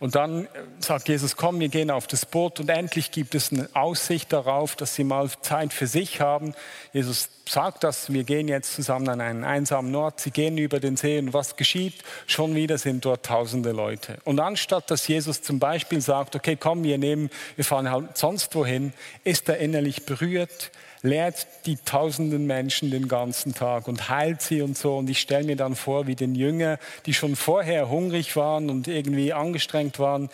Und 0.00 0.14
dann 0.14 0.48
sagt 0.80 1.08
Jesus, 1.08 1.36
komm, 1.36 1.60
wir 1.60 1.68
gehen 1.68 1.90
auf 1.90 2.06
das 2.06 2.26
Boot 2.26 2.60
und 2.60 2.68
endlich 2.68 3.10
gibt 3.10 3.34
es 3.34 3.52
eine 3.52 3.68
Aussicht 3.74 4.32
darauf, 4.32 4.76
dass 4.76 4.94
sie 4.94 5.04
mal 5.04 5.28
Zeit 5.42 5.72
für 5.72 5.86
sich 5.86 6.20
haben. 6.20 6.54
Jesus 6.92 7.30
sagt 7.48 7.84
das, 7.84 8.12
wir 8.12 8.24
gehen 8.24 8.48
jetzt 8.48 8.74
zusammen 8.74 9.08
an 9.08 9.20
einen 9.20 9.44
einsamen 9.44 9.94
Ort, 9.94 10.20
sie 10.20 10.30
gehen 10.30 10.58
über 10.58 10.80
den 10.80 10.96
See 10.96 11.18
und 11.18 11.32
was 11.32 11.56
geschieht? 11.56 11.94
Schon 12.26 12.54
wieder 12.54 12.78
sind 12.78 13.04
dort 13.04 13.26
tausende 13.26 13.72
Leute. 13.72 14.18
Und 14.24 14.40
anstatt 14.40 14.90
dass 14.90 15.08
Jesus 15.08 15.42
zum 15.42 15.58
Beispiel 15.58 16.00
sagt, 16.00 16.36
okay, 16.36 16.56
komm, 16.56 16.84
wir 16.84 16.98
nehmen, 16.98 17.30
wir 17.56 17.64
fahren 17.64 17.90
halt 17.90 18.16
sonst 18.16 18.54
wohin, 18.54 18.92
ist 19.24 19.48
er 19.48 19.58
innerlich 19.58 20.04
berührt, 20.04 20.70
lehrt 21.02 21.46
die 21.66 21.76
tausenden 21.76 22.46
Menschen 22.46 22.90
den 22.90 23.08
ganzen 23.08 23.54
Tag 23.54 23.88
und 23.88 24.08
heilt 24.08 24.42
sie 24.42 24.62
und 24.62 24.76
so. 24.76 24.96
Und 24.96 25.08
ich 25.10 25.20
stelle 25.20 25.44
mir 25.44 25.56
dann 25.56 25.74
vor, 25.74 26.06
wie 26.06 26.16
den 26.16 26.34
Jünger, 26.34 26.78
die 27.06 27.14
schon 27.14 27.36
vorher 27.36 27.88
hungrig 27.88 28.36
waren 28.36 28.70
und 28.70 28.88
irgendwie 28.88 29.32
angestrengt 29.32 29.98
waren, 29.98 30.28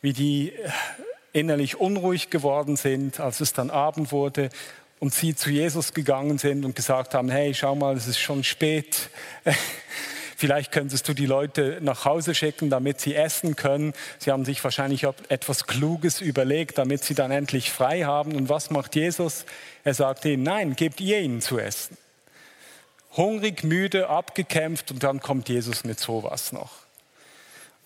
wie 0.00 0.12
die 0.12 0.52
innerlich 1.32 1.78
unruhig 1.78 2.30
geworden 2.30 2.76
sind, 2.76 3.20
als 3.20 3.40
es 3.40 3.52
dann 3.52 3.70
Abend 3.70 4.12
wurde 4.12 4.50
und 4.98 5.14
sie 5.14 5.34
zu 5.34 5.50
Jesus 5.50 5.94
gegangen 5.94 6.38
sind 6.38 6.64
und 6.64 6.76
gesagt 6.76 7.14
haben, 7.14 7.30
hey, 7.30 7.54
schau 7.54 7.74
mal, 7.74 7.96
es 7.96 8.06
ist 8.06 8.18
schon 8.18 8.44
spät. 8.44 9.10
Vielleicht 10.40 10.72
könntest 10.72 11.06
du 11.06 11.12
die 11.12 11.26
Leute 11.26 11.80
nach 11.82 12.06
Hause 12.06 12.34
schicken, 12.34 12.70
damit 12.70 12.98
sie 12.98 13.14
essen 13.14 13.56
können. 13.56 13.92
Sie 14.18 14.30
haben 14.30 14.46
sich 14.46 14.64
wahrscheinlich 14.64 15.06
etwas 15.28 15.66
Kluges 15.66 16.22
überlegt, 16.22 16.78
damit 16.78 17.04
sie 17.04 17.14
dann 17.14 17.30
endlich 17.30 17.70
frei 17.70 18.04
haben. 18.04 18.34
Und 18.34 18.48
was 18.48 18.70
macht 18.70 18.96
Jesus? 18.96 19.44
Er 19.84 19.92
sagt 19.92 20.24
ihnen, 20.24 20.42
nein, 20.42 20.76
gebt 20.76 20.98
ihr 21.02 21.20
ihnen 21.20 21.42
zu 21.42 21.58
essen. 21.58 21.98
Hungrig, 23.18 23.64
müde, 23.64 24.08
abgekämpft 24.08 24.90
und 24.90 25.02
dann 25.02 25.20
kommt 25.20 25.50
Jesus 25.50 25.84
mit 25.84 26.00
sowas 26.00 26.52
noch. 26.52 26.70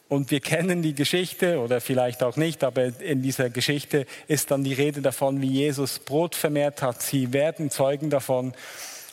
Und 0.08 0.30
wir 0.30 0.38
kennen 0.38 0.80
die 0.80 0.94
Geschichte 0.94 1.58
oder 1.58 1.80
vielleicht 1.80 2.22
auch 2.22 2.36
nicht, 2.36 2.62
aber 2.62 3.00
in 3.00 3.20
dieser 3.20 3.50
Geschichte 3.50 4.06
ist 4.28 4.52
dann 4.52 4.62
die 4.62 4.74
Rede 4.74 5.02
davon, 5.02 5.42
wie 5.42 5.50
Jesus 5.50 5.98
Brot 5.98 6.36
vermehrt 6.36 6.82
hat. 6.82 7.02
Sie 7.02 7.32
werden 7.32 7.70
Zeugen 7.70 8.10
davon. 8.10 8.54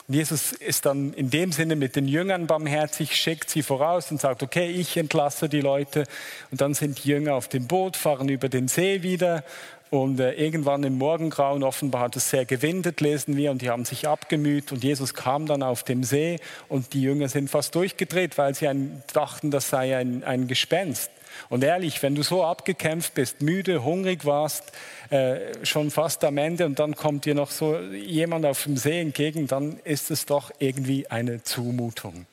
Jesus 0.07 0.51
ist 0.51 0.85
dann 0.85 1.13
in 1.13 1.29
dem 1.29 1.51
Sinne 1.51 1.75
mit 1.75 1.95
den 1.95 2.07
Jüngern 2.07 2.47
barmherzig, 2.47 3.15
schickt 3.15 3.49
sie 3.49 3.63
voraus 3.63 4.11
und 4.11 4.19
sagt, 4.19 4.43
okay, 4.43 4.69
ich 4.69 4.97
entlasse 4.97 5.47
die 5.47 5.61
Leute. 5.61 6.03
Und 6.51 6.61
dann 6.61 6.73
sind 6.73 7.03
die 7.03 7.09
Jünger 7.09 7.35
auf 7.35 7.47
dem 7.47 7.67
Boot, 7.67 7.95
fahren 7.97 8.29
über 8.29 8.49
den 8.49 8.67
See 8.67 9.03
wieder. 9.03 9.43
Und 9.89 10.21
äh, 10.21 10.31
irgendwann 10.33 10.83
im 10.83 10.97
Morgengrauen, 10.97 11.63
offenbar 11.63 12.03
hat 12.03 12.15
es 12.15 12.29
sehr 12.29 12.45
gewindet, 12.45 13.01
lesen 13.01 13.35
wir, 13.35 13.51
und 13.51 13.61
die 13.61 13.69
haben 13.69 13.83
sich 13.83 14.07
abgemüht. 14.07 14.71
Und 14.71 14.83
Jesus 14.83 15.13
kam 15.13 15.45
dann 15.45 15.61
auf 15.61 15.83
dem 15.83 16.03
See 16.03 16.39
und 16.69 16.93
die 16.93 17.01
Jünger 17.01 17.27
sind 17.27 17.49
fast 17.49 17.75
durchgedreht, 17.75 18.37
weil 18.37 18.55
sie 18.55 18.69
dachten, 19.11 19.51
das 19.51 19.69
sei 19.69 19.97
ein, 19.97 20.23
ein 20.23 20.47
Gespenst. 20.47 21.11
Und 21.49 21.63
ehrlich, 21.63 22.01
wenn 22.03 22.15
du 22.15 22.23
so 22.23 22.43
abgekämpft 22.43 23.13
bist, 23.13 23.41
müde, 23.41 23.83
hungrig 23.83 24.25
warst, 24.25 24.71
äh, 25.09 25.65
schon 25.65 25.91
fast 25.91 26.23
am 26.23 26.37
Ende 26.37 26.65
und 26.65 26.79
dann 26.79 26.95
kommt 26.95 27.25
dir 27.25 27.35
noch 27.35 27.51
so 27.51 27.77
jemand 27.79 28.45
auf 28.45 28.63
dem 28.63 28.77
See 28.77 29.01
entgegen, 29.01 29.47
dann 29.47 29.79
ist 29.83 30.11
es 30.11 30.25
doch 30.25 30.51
irgendwie 30.59 31.07
eine 31.07 31.43
Zumutung. 31.43 32.25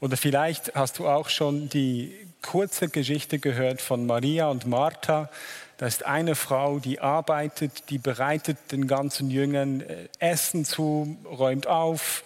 Oder 0.00 0.16
vielleicht 0.16 0.74
hast 0.74 0.98
du 0.98 1.06
auch 1.06 1.28
schon 1.28 1.68
die 1.68 2.12
kurze 2.42 2.88
Geschichte 2.88 3.38
gehört 3.38 3.80
von 3.80 4.04
Maria 4.04 4.48
und 4.48 4.66
Martha. 4.66 5.30
Da 5.78 5.86
ist 5.86 6.04
eine 6.04 6.34
Frau, 6.34 6.80
die 6.80 7.00
arbeitet, 7.00 7.88
die 7.88 7.98
bereitet 7.98 8.56
den 8.72 8.86
ganzen 8.86 9.30
Jüngern 9.30 9.80
äh, 9.80 10.08
Essen 10.18 10.64
zu, 10.64 11.16
räumt 11.24 11.66
auf, 11.66 12.24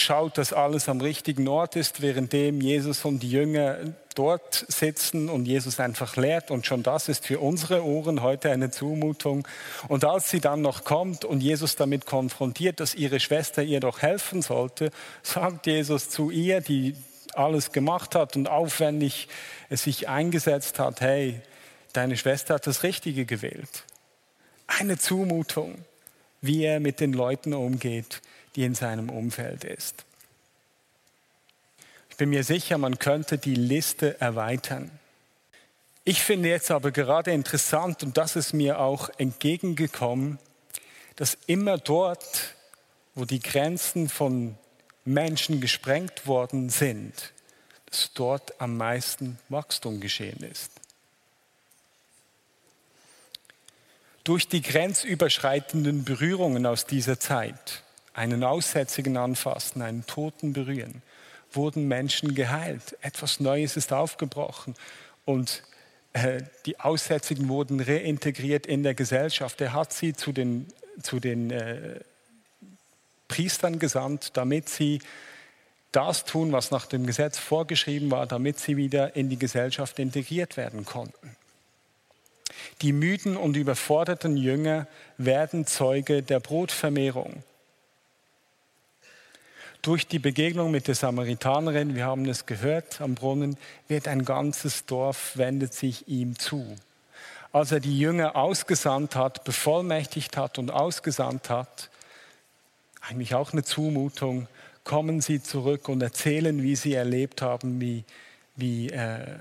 schaut, 0.00 0.38
dass 0.38 0.52
alles 0.52 0.88
am 0.88 1.00
richtigen 1.00 1.46
Ort 1.48 1.76
ist, 1.76 2.00
währenddem 2.00 2.60
Jesus 2.60 3.04
und 3.04 3.22
die 3.22 3.30
Jünger 3.30 3.78
dort 4.14 4.66
sitzen 4.68 5.28
und 5.28 5.46
Jesus 5.46 5.80
einfach 5.80 6.16
lehrt. 6.16 6.50
Und 6.50 6.66
schon 6.66 6.82
das 6.82 7.08
ist 7.08 7.26
für 7.26 7.40
unsere 7.40 7.84
Ohren 7.84 8.22
heute 8.22 8.50
eine 8.50 8.70
Zumutung. 8.70 9.46
Und 9.88 10.04
als 10.04 10.30
sie 10.30 10.40
dann 10.40 10.62
noch 10.62 10.84
kommt 10.84 11.24
und 11.24 11.40
Jesus 11.40 11.76
damit 11.76 12.06
konfrontiert, 12.06 12.80
dass 12.80 12.94
ihre 12.94 13.20
Schwester 13.20 13.62
ihr 13.62 13.80
doch 13.80 14.02
helfen 14.02 14.42
sollte, 14.42 14.90
sagt 15.22 15.66
Jesus 15.66 16.08
zu 16.08 16.30
ihr, 16.30 16.60
die 16.60 16.96
alles 17.34 17.72
gemacht 17.72 18.14
hat 18.14 18.36
und 18.36 18.48
aufwendig 18.48 19.28
sich 19.70 20.08
eingesetzt 20.08 20.78
hat, 20.78 21.00
hey, 21.00 21.40
deine 21.92 22.16
Schwester 22.16 22.54
hat 22.54 22.66
das 22.66 22.82
Richtige 22.82 23.24
gewählt. 23.24 23.84
Eine 24.66 24.98
Zumutung, 24.98 25.76
wie 26.40 26.64
er 26.64 26.80
mit 26.80 27.00
den 27.00 27.12
Leuten 27.12 27.54
umgeht, 27.54 28.20
die 28.56 28.64
in 28.64 28.74
seinem 28.74 29.10
Umfeld 29.10 29.64
ist. 29.64 30.04
Ich 32.10 32.16
bin 32.16 32.30
mir 32.30 32.44
sicher, 32.44 32.78
man 32.78 32.98
könnte 32.98 33.38
die 33.38 33.54
Liste 33.54 34.20
erweitern. 34.20 34.90
Ich 36.04 36.22
finde 36.22 36.48
jetzt 36.48 36.70
aber 36.70 36.90
gerade 36.90 37.30
interessant, 37.30 38.02
und 38.02 38.16
das 38.16 38.36
ist 38.36 38.52
mir 38.52 38.80
auch 38.80 39.10
entgegengekommen, 39.18 40.38
dass 41.16 41.36
immer 41.46 41.78
dort, 41.78 42.54
wo 43.14 43.24
die 43.24 43.40
Grenzen 43.40 44.08
von 44.08 44.56
Menschen 45.04 45.60
gesprengt 45.60 46.26
worden 46.26 46.70
sind, 46.70 47.32
dass 47.86 48.12
dort 48.14 48.60
am 48.60 48.76
meisten 48.76 49.38
Wachstum 49.48 50.00
geschehen 50.00 50.42
ist. 50.42 50.70
Durch 54.24 54.48
die 54.48 54.62
grenzüberschreitenden 54.62 56.04
Berührungen 56.04 56.66
aus 56.66 56.86
dieser 56.86 57.18
Zeit, 57.18 57.82
einen 58.14 58.44
Aussätzigen 58.44 59.16
anfassen, 59.16 59.82
einen 59.82 60.06
Toten 60.06 60.52
berühren, 60.52 61.02
wurden 61.52 61.88
Menschen 61.88 62.34
geheilt. 62.34 62.96
Etwas 63.00 63.40
Neues 63.40 63.76
ist 63.76 63.92
aufgebrochen 63.92 64.74
und 65.24 65.62
äh, 66.12 66.42
die 66.66 66.80
Aussätzigen 66.80 67.48
wurden 67.48 67.80
reintegriert 67.80 68.66
in 68.66 68.82
der 68.82 68.94
Gesellschaft. 68.94 69.60
Er 69.60 69.72
hat 69.72 69.92
sie 69.92 70.12
zu 70.12 70.32
den, 70.32 70.66
zu 71.02 71.20
den 71.20 71.50
äh, 71.50 72.00
Priestern 73.28 73.78
gesandt, 73.78 74.36
damit 74.36 74.68
sie 74.68 75.00
das 75.92 76.24
tun, 76.24 76.52
was 76.52 76.70
nach 76.70 76.86
dem 76.86 77.06
Gesetz 77.06 77.38
vorgeschrieben 77.38 78.10
war, 78.10 78.26
damit 78.26 78.58
sie 78.58 78.76
wieder 78.76 79.16
in 79.16 79.28
die 79.28 79.38
Gesellschaft 79.38 79.98
integriert 79.98 80.56
werden 80.56 80.84
konnten. 80.84 81.36
Die 82.82 82.92
müden 82.92 83.36
und 83.36 83.56
überforderten 83.56 84.36
Jünger 84.36 84.86
werden 85.16 85.66
Zeuge 85.66 86.22
der 86.22 86.40
Brotvermehrung. 86.40 87.42
Durch 89.82 90.06
die 90.06 90.18
Begegnung 90.18 90.70
mit 90.70 90.88
der 90.88 90.94
Samaritanerin, 90.94 91.94
wir 91.94 92.04
haben 92.04 92.26
es 92.28 92.44
gehört 92.44 93.00
am 93.00 93.14
Brunnen, 93.14 93.56
wird 93.88 94.08
ein 94.08 94.26
ganzes 94.26 94.84
Dorf 94.84 95.38
wendet 95.38 95.72
sich 95.72 96.06
ihm 96.06 96.38
zu. 96.38 96.76
Als 97.50 97.72
er 97.72 97.80
die 97.80 97.98
Jünger 97.98 98.36
ausgesandt 98.36 99.16
hat, 99.16 99.42
bevollmächtigt 99.44 100.36
hat 100.36 100.58
und 100.58 100.70
ausgesandt 100.70 101.48
hat, 101.48 101.88
eigentlich 103.00 103.34
auch 103.34 103.52
eine 103.52 103.64
Zumutung, 103.64 104.48
kommen 104.84 105.22
sie 105.22 105.42
zurück 105.42 105.88
und 105.88 106.02
erzählen, 106.02 106.62
wie 106.62 106.76
sie 106.76 106.92
erlebt 106.92 107.40
haben, 107.40 107.80
wie, 107.80 108.04
wie 108.56 108.90
äh, 108.90 109.36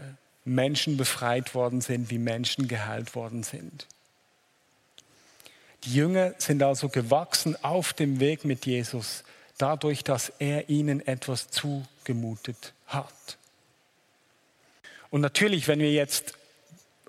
Menschen 0.45 0.95
befreit 0.95 1.53
worden 1.53 1.81
sind, 1.81 2.09
wie 2.09 2.17
Menschen 2.17 2.69
geheilt 2.69 3.13
worden 3.13 3.43
sind. 3.43 3.87
Die 5.83 5.93
Jünger 5.93 6.33
sind 6.37 6.63
also 6.63 6.87
gewachsen 6.87 7.61
auf 7.61 7.93
dem 7.93 8.19
Weg 8.19 8.45
mit 8.45 8.65
Jesus, 8.65 9.23
dadurch, 9.59 10.03
dass 10.03 10.31
er 10.39 10.69
ihnen 10.69 11.05
etwas 11.05 11.49
zugemutet 11.49 12.73
hat. 12.87 13.37
Und 15.11 15.21
natürlich, 15.21 15.67
wenn 15.67 15.79
wir 15.79 15.91
jetzt 15.91 16.33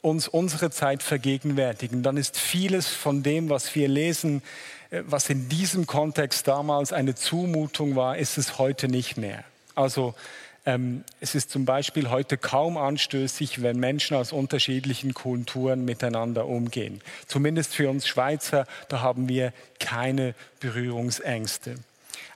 uns 0.03 0.29
unsere 0.29 0.71
Zeit 0.71 1.03
vergegenwärtigen, 1.03 2.03
dann 2.03 2.17
ist 2.17 2.39
vieles 2.39 2.89
von 2.89 3.23
dem, 3.23 3.51
was 3.51 3.75
wir 3.75 3.89
lesen, 3.89 4.43
äh, 4.91 5.03
was 5.07 5.29
in 5.29 5.49
diesem 5.49 5.87
Kontext 5.87 6.49
damals 6.49 6.93
eine 6.93 7.15
Zumutung 7.15 7.97
war, 7.97 8.17
ist 8.17 8.39
es 8.39 8.59
heute 8.59 8.89
nicht 8.89 9.17
mehr. 9.17 9.45
Also 9.75 10.15
ähm, 10.67 11.05
es 11.21 11.35
ist 11.35 11.51
zum 11.51 11.65
Beispiel 11.65 12.11
heute 12.11 12.37
kaum 12.37 12.77
anstößig, 12.77 13.63
wenn 13.63 13.79
Menschen 13.79 14.17
aus 14.17 14.33
unterschiedlichen 14.33 15.15
Kulturen 15.15 15.85
miteinander 15.85 16.47
umgehen. 16.47 17.01
Zumindest 17.27 17.75
für 17.75 17.89
uns 17.89 18.07
Schweizer, 18.07 18.67
da 18.89 19.01
haben 19.01 19.29
wir 19.29 19.53
keine 19.79 20.35
Berührungsängste. 20.61 21.77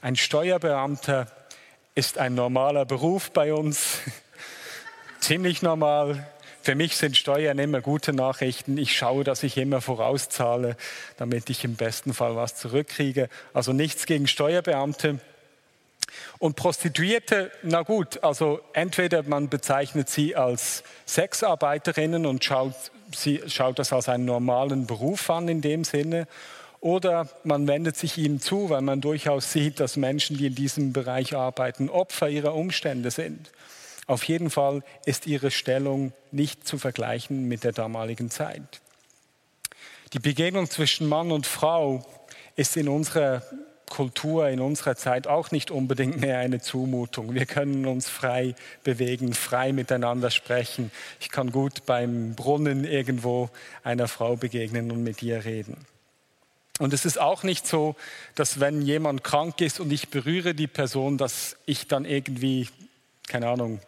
Ein 0.05 0.17
Steuerbeamter 0.17 1.29
ist 1.95 2.19
ein 2.19 2.35
normaler 2.35 2.85
Beruf 2.85 3.31
bei 3.31 3.55
uns, 3.55 4.01
ziemlich 5.19 5.63
normal. 5.63 6.29
Für 6.61 6.75
mich 6.75 6.99
sind 6.99 7.17
Steuern 7.17 7.59
immer 7.59 7.81
gute 7.81 8.13
Nachrichten. 8.13 8.77
Ich 8.77 8.95
schaue, 8.95 9.25
dass 9.25 9.43
ich 9.43 9.57
immer 9.57 9.81
vorauszahle, 9.81 10.77
damit 11.17 11.49
ich 11.49 11.65
im 11.65 11.77
besten 11.77 12.13
Fall 12.13 12.37
was 12.37 12.55
zurückkriege. 12.55 13.31
Also 13.55 13.73
nichts 13.73 14.05
gegen 14.05 14.27
Steuerbeamte. 14.27 15.21
Und 16.39 16.57
Prostituierte, 16.57 17.51
na 17.63 17.81
gut, 17.81 18.23
also 18.23 18.61
entweder 18.75 19.23
man 19.23 19.49
bezeichnet 19.49 20.11
sie 20.11 20.37
als 20.37 20.85
Sexarbeiterinnen 21.07 22.27
und 22.27 22.45
schaut, 22.45 22.75
sie, 23.17 23.41
schaut 23.47 23.79
das 23.79 23.91
als 23.91 24.11
einen 24.11 24.27
normalen 24.27 24.87
Beruf 24.87 25.31
an 25.31 25.49
in 25.49 25.63
dem 25.63 25.83
Sinne, 25.83 26.29
oder 26.85 27.31
man 27.45 27.67
wendet 27.67 27.97
sich 27.97 28.19
ihnen 28.19 28.43
zu, 28.43 28.69
weil 28.69 28.83
man 28.83 29.01
durchaus 29.01 29.51
sieht, 29.51 29.81
dass 29.81 29.97
Menschen, 29.97 30.37
die 30.37 30.49
in 30.49 30.55
diesem 30.55 30.93
Bereich 30.93 31.35
arbeiten, 31.35 31.89
Opfer 31.89 32.29
ihrer 32.29 32.55
Umstände 32.55 33.11
sind. 33.11 33.51
Auf 34.07 34.23
jeden 34.25 34.51
Fall 34.51 34.83
ist 35.07 35.27
ihre 35.27 35.51
Stellung 35.51 36.13
nicht 36.31 36.69
zu 36.69 36.77
vergleichen 36.77 37.49
mit 37.49 37.65
der 37.65 37.73
damaligen 37.73 38.29
Zeit. 38.29 38.83
Die 40.13 40.19
Begegnung 40.19 40.69
zwischen 40.69 41.09
Mann 41.09 41.33
und 41.33 41.47
Frau 41.47 42.05
ist 42.55 42.77
in 42.77 42.91
unserer 42.91 43.43
Kultur 43.89 44.49
in 44.51 44.61
unserer 44.61 44.97
Zeit 44.97 45.27
auch 45.27 45.53
nicht 45.53 45.71
unbedingt 45.71 46.21
mehr 46.21 46.39
eine 46.39 46.61
Zumutung. 46.61 47.33
Wir 47.33 47.47
können 47.47 47.87
uns 47.87 48.11
frei 48.11 48.55
bewegen, 48.83 49.33
frei 49.33 49.73
miteinander 49.73 50.31
sprechen. 50.31 50.91
Ich 51.19 51.31
kann 51.31 51.51
gut 51.51 51.87
beim 51.87 52.35
Brunnen 52.35 52.85
irgendwo 52.85 53.49
einer 53.85 54.07
Frau 54.07 54.37
begegnen 54.37 54.91
und 54.91 55.03
mit 55.03 55.23
ihr 55.23 55.47
reden. 55.47 55.87
Und 56.81 56.93
es 56.93 57.05
ist 57.05 57.21
auch 57.21 57.45
nicht 57.45 57.67
so, 57.67 57.95
dass 58.35 58.59
wenn 58.59 58.83
jemand 58.83 59.23
krank 59.23 59.61
ist 59.61 59.79
und 59.79 59.93
ich 59.93 60.09
berühre 60.09 60.55
die 60.55 60.67
Person, 60.67 61.19
dass 61.19 61.57
ich 61.67 61.87
dann 61.87 62.05
irgendwie, 62.05 62.69
keine 63.29 63.49
Ahnung, 63.49 63.81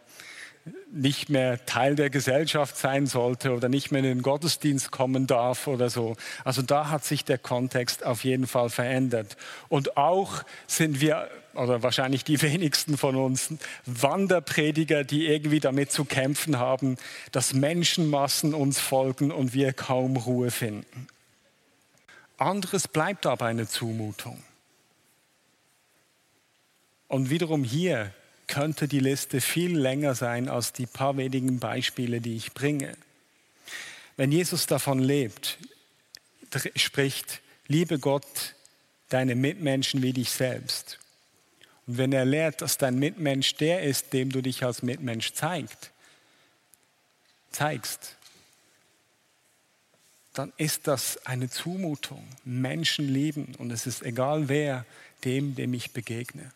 nicht 0.91 1.29
mehr 1.29 1.65
Teil 1.65 1.95
der 1.95 2.09
Gesellschaft 2.09 2.77
sein 2.77 3.05
sollte 3.05 3.53
oder 3.53 3.69
nicht 3.69 3.91
mehr 3.91 3.99
in 3.99 4.05
den 4.05 4.21
Gottesdienst 4.21 4.91
kommen 4.91 5.27
darf 5.27 5.67
oder 5.67 5.89
so. 5.89 6.15
Also 6.43 6.61
da 6.61 6.89
hat 6.89 7.03
sich 7.03 7.25
der 7.25 7.37
Kontext 7.37 8.05
auf 8.05 8.23
jeden 8.23 8.47
Fall 8.47 8.69
verändert. 8.69 9.37
Und 9.69 9.97
auch 9.97 10.43
sind 10.65 11.01
wir, 11.01 11.29
oder 11.53 11.83
wahrscheinlich 11.83 12.23
die 12.23 12.41
wenigsten 12.41 12.97
von 12.97 13.15
uns, 13.15 13.53
Wanderprediger, 13.85 15.03
die 15.03 15.27
irgendwie 15.27 15.59
damit 15.59 15.91
zu 15.91 16.05
kämpfen 16.05 16.57
haben, 16.57 16.97
dass 17.31 17.53
Menschenmassen 17.53 18.53
uns 18.53 18.79
folgen 18.79 19.31
und 19.31 19.53
wir 19.53 19.73
kaum 19.73 20.15
Ruhe 20.15 20.51
finden. 20.51 21.07
Anderes 22.37 22.87
bleibt 22.87 23.25
aber 23.25 23.45
eine 23.45 23.67
Zumutung. 23.67 24.43
Und 27.07 27.29
wiederum 27.29 27.63
hier 27.63 28.13
könnte 28.47 28.87
die 28.87 28.99
Liste 28.99 29.41
viel 29.41 29.77
länger 29.77 30.15
sein 30.15 30.49
als 30.49 30.73
die 30.73 30.85
paar 30.85 31.17
wenigen 31.17 31.59
Beispiele, 31.59 32.21
die 32.21 32.35
ich 32.35 32.53
bringe. 32.53 32.95
Wenn 34.15 34.31
Jesus 34.31 34.65
davon 34.65 34.99
lebt, 34.99 35.57
spricht, 36.75 37.41
liebe 37.67 37.99
Gott 37.99 38.55
deine 39.09 39.35
Mitmenschen 39.35 40.01
wie 40.01 40.13
dich 40.13 40.31
selbst. 40.31 40.99
Und 41.85 41.97
wenn 41.97 42.11
er 42.11 42.25
lehrt, 42.25 42.61
dass 42.61 42.77
dein 42.77 42.99
Mitmensch 42.99 43.55
der 43.55 43.83
ist, 43.83 44.11
dem 44.13 44.31
du 44.31 44.41
dich 44.41 44.63
als 44.63 44.83
Mitmensch 44.83 45.33
zeigt, 45.33 45.91
zeigst, 47.51 48.16
dann 50.37 50.53
ist 50.57 50.87
das 50.87 51.25
eine 51.25 51.49
Zumutung. 51.49 52.23
Menschen 52.45 53.07
lieben 53.07 53.55
und 53.57 53.71
es 53.71 53.87
ist 53.87 54.03
egal 54.03 54.49
wer, 54.49 54.85
dem, 55.23 55.55
dem 55.55 55.73
ich 55.73 55.91
begegne. 55.91 56.51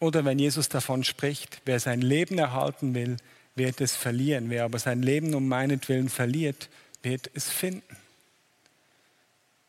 Oder 0.00 0.24
wenn 0.24 0.38
Jesus 0.38 0.68
davon 0.68 1.04
spricht, 1.04 1.60
wer 1.64 1.80
sein 1.80 2.00
Leben 2.00 2.38
erhalten 2.38 2.94
will, 2.94 3.16
wird 3.54 3.80
es 3.80 3.94
verlieren. 3.94 4.50
Wer 4.50 4.64
aber 4.64 4.78
sein 4.78 5.02
Leben 5.02 5.34
um 5.34 5.48
meinetwillen 5.48 6.08
verliert, 6.08 6.68
wird 7.02 7.30
es 7.34 7.50
finden. 7.50 7.96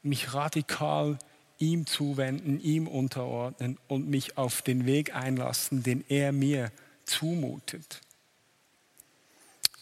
Mich 0.02 0.34
radikal 0.34 1.20
ihm 1.58 1.86
zuwenden, 1.86 2.60
ihm 2.60 2.88
unterordnen 2.88 3.78
und 3.88 4.10
mich 4.10 4.38
auf 4.38 4.62
den 4.62 4.86
Weg 4.86 5.16
einlassen, 5.16 5.84
den 5.84 6.04
er 6.10 6.32
mir 6.32 6.72
zumutet. 7.06 8.02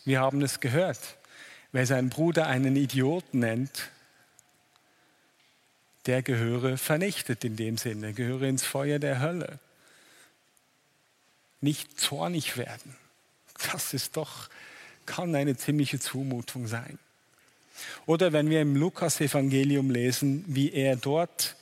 Wir 0.06 0.20
haben 0.20 0.42
es 0.42 0.60
gehört. 0.60 1.18
Wer 1.74 1.88
seinen 1.88 2.10
Bruder 2.10 2.48
einen 2.48 2.76
Idiot 2.76 3.34
nennt, 3.34 3.90
der 6.06 6.22
gehöre 6.22 6.78
vernichtet 6.78 7.44
in 7.44 7.56
dem 7.56 7.78
Sinne, 7.78 8.14
gehöre 8.14 8.44
ins 8.44 8.64
Feuer 8.64 9.00
der 9.00 9.20
Hölle. 9.20 9.60
nicht 11.62 11.98
zornig 11.98 12.58
werden. 12.58 12.94
Das 13.72 13.94
ist 13.94 14.18
doch, 14.18 14.50
kann 15.06 15.34
eine 15.34 15.56
ziemliche 15.56 15.98
Zumutung 15.98 16.68
sein. 16.68 17.00
Oder 18.06 18.34
wenn 18.34 18.50
wir 18.50 18.62
im 18.62 18.76
Lukas-Evangelium 18.76 19.90
lesen, 19.90 20.44
wie 20.48 20.74
er 20.74 20.98
dort 20.98 21.56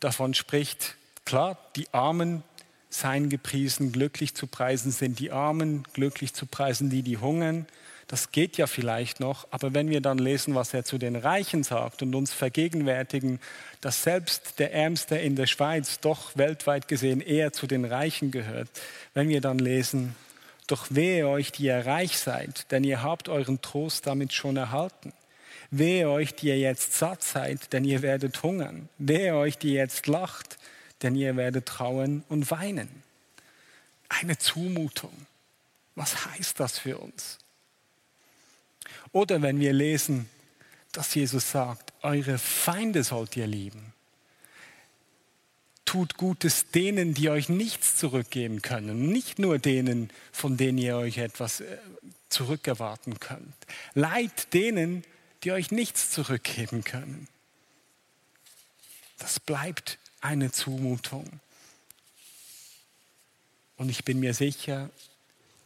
davon 0.00 0.34
spricht, 0.34 0.96
klar, 1.24 1.58
die 1.76 1.92
Armen 1.94 2.42
seien 2.90 3.30
gepriesen, 3.30 3.90
glücklich 3.90 4.34
zu 4.34 4.46
preisen 4.46 4.92
sind 4.92 5.18
die 5.18 5.32
Armen, 5.32 5.84
glücklich 5.94 6.34
zu 6.34 6.44
preisen 6.44 6.90
die, 6.90 7.02
die 7.02 7.16
hungern. 7.16 7.66
Das 8.06 8.32
geht 8.32 8.58
ja 8.58 8.66
vielleicht 8.66 9.18
noch, 9.18 9.48
aber 9.50 9.72
wenn 9.72 9.88
wir 9.88 10.00
dann 10.00 10.18
lesen, 10.18 10.54
was 10.54 10.74
er 10.74 10.84
zu 10.84 10.98
den 10.98 11.16
Reichen 11.16 11.62
sagt 11.62 12.02
und 12.02 12.14
uns 12.14 12.32
vergegenwärtigen, 12.32 13.40
dass 13.80 14.02
selbst 14.02 14.58
der 14.58 14.74
Ärmste 14.74 15.16
in 15.16 15.36
der 15.36 15.46
Schweiz 15.46 16.00
doch 16.00 16.36
weltweit 16.36 16.86
gesehen 16.86 17.20
eher 17.20 17.52
zu 17.52 17.66
den 17.66 17.84
Reichen 17.84 18.30
gehört, 18.30 18.68
wenn 19.14 19.28
wir 19.28 19.40
dann 19.40 19.58
lesen, 19.58 20.14
doch 20.66 20.86
wehe 20.90 21.28
euch, 21.28 21.52
die 21.52 21.64
ihr 21.64 21.86
reich 21.86 22.18
seid, 22.18 22.70
denn 22.70 22.84
ihr 22.84 23.02
habt 23.02 23.28
euren 23.28 23.60
Trost 23.60 24.06
damit 24.06 24.32
schon 24.32 24.56
erhalten. 24.56 25.12
Wehe 25.70 26.08
euch, 26.08 26.34
die 26.34 26.48
ihr 26.48 26.58
jetzt 26.58 26.92
satt 26.94 27.22
seid, 27.22 27.72
denn 27.72 27.84
ihr 27.84 28.02
werdet 28.02 28.42
hungern. 28.42 28.88
Wehe 28.98 29.34
euch, 29.34 29.58
die 29.58 29.72
jetzt 29.72 30.06
lacht, 30.06 30.58
denn 31.02 31.16
ihr 31.16 31.36
werdet 31.36 31.66
trauen 31.66 32.22
und 32.28 32.50
weinen. 32.50 32.88
Eine 34.08 34.38
Zumutung. 34.38 35.26
Was 35.96 36.26
heißt 36.26 36.60
das 36.60 36.78
für 36.78 36.98
uns? 36.98 37.38
Oder 39.12 39.42
wenn 39.42 39.60
wir 39.60 39.72
lesen, 39.72 40.28
dass 40.92 41.14
Jesus 41.14 41.50
sagt, 41.50 41.92
eure 42.02 42.38
Feinde 42.38 43.02
sollt 43.02 43.36
ihr 43.36 43.46
lieben. 43.46 43.92
Tut 45.84 46.16
Gutes 46.16 46.70
denen, 46.70 47.14
die 47.14 47.30
euch 47.30 47.48
nichts 47.48 47.96
zurückgeben 47.96 48.62
können, 48.62 49.08
nicht 49.08 49.38
nur 49.38 49.58
denen, 49.58 50.10
von 50.32 50.56
denen 50.56 50.78
ihr 50.78 50.96
euch 50.96 51.18
etwas 51.18 51.60
äh, 51.60 51.78
zurückerwarten 52.28 53.20
könnt. 53.20 53.54
Leid 53.94 54.52
denen, 54.54 55.04
die 55.42 55.52
euch 55.52 55.70
nichts 55.70 56.10
zurückgeben 56.10 56.84
können. 56.84 57.28
Das 59.18 59.40
bleibt 59.40 59.98
eine 60.20 60.50
Zumutung. 60.50 61.40
Und 63.76 63.88
ich 63.88 64.04
bin 64.04 64.20
mir 64.20 64.34
sicher, 64.34 64.90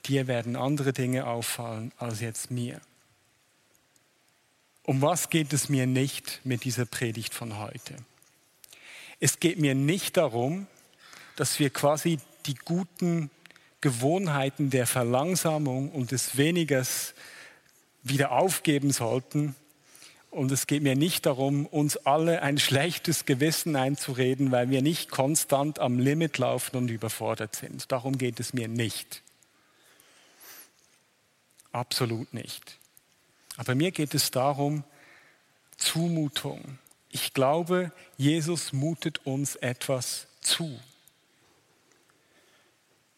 dir 0.06 0.26
werden 0.26 0.56
andere 0.56 0.92
Dinge 0.92 1.26
auffallen 1.26 1.92
als 1.98 2.20
jetzt 2.20 2.50
mir. 2.50 2.80
Um 4.88 5.02
was 5.02 5.28
geht 5.28 5.52
es 5.52 5.68
mir 5.68 5.86
nicht 5.86 6.40
mit 6.44 6.64
dieser 6.64 6.86
Predigt 6.86 7.34
von 7.34 7.58
heute? 7.58 7.94
Es 9.20 9.38
geht 9.38 9.58
mir 9.58 9.74
nicht 9.74 10.16
darum, 10.16 10.66
dass 11.36 11.58
wir 11.58 11.68
quasi 11.68 12.20
die 12.46 12.54
guten 12.54 13.30
Gewohnheiten 13.82 14.70
der 14.70 14.86
Verlangsamung 14.86 15.90
und 15.92 16.10
des 16.10 16.38
Wenigers 16.38 17.12
wieder 18.02 18.32
aufgeben 18.32 18.90
sollten. 18.90 19.54
Und 20.30 20.52
es 20.52 20.66
geht 20.66 20.82
mir 20.82 20.96
nicht 20.96 21.26
darum, 21.26 21.66
uns 21.66 21.98
alle 21.98 22.40
ein 22.40 22.56
schlechtes 22.56 23.26
Gewissen 23.26 23.76
einzureden, 23.76 24.52
weil 24.52 24.70
wir 24.70 24.80
nicht 24.80 25.10
konstant 25.10 25.80
am 25.80 25.98
Limit 25.98 26.38
laufen 26.38 26.76
und 26.76 26.88
überfordert 26.88 27.54
sind. 27.56 27.92
Darum 27.92 28.16
geht 28.16 28.40
es 28.40 28.54
mir 28.54 28.68
nicht. 28.68 29.22
Absolut 31.72 32.32
nicht. 32.32 32.78
Aber 33.58 33.74
mir 33.74 33.90
geht 33.90 34.14
es 34.14 34.30
darum, 34.30 34.84
Zumutung. 35.76 36.78
Ich 37.10 37.34
glaube, 37.34 37.92
Jesus 38.16 38.72
mutet 38.72 39.26
uns 39.26 39.56
etwas 39.56 40.28
zu. 40.40 40.80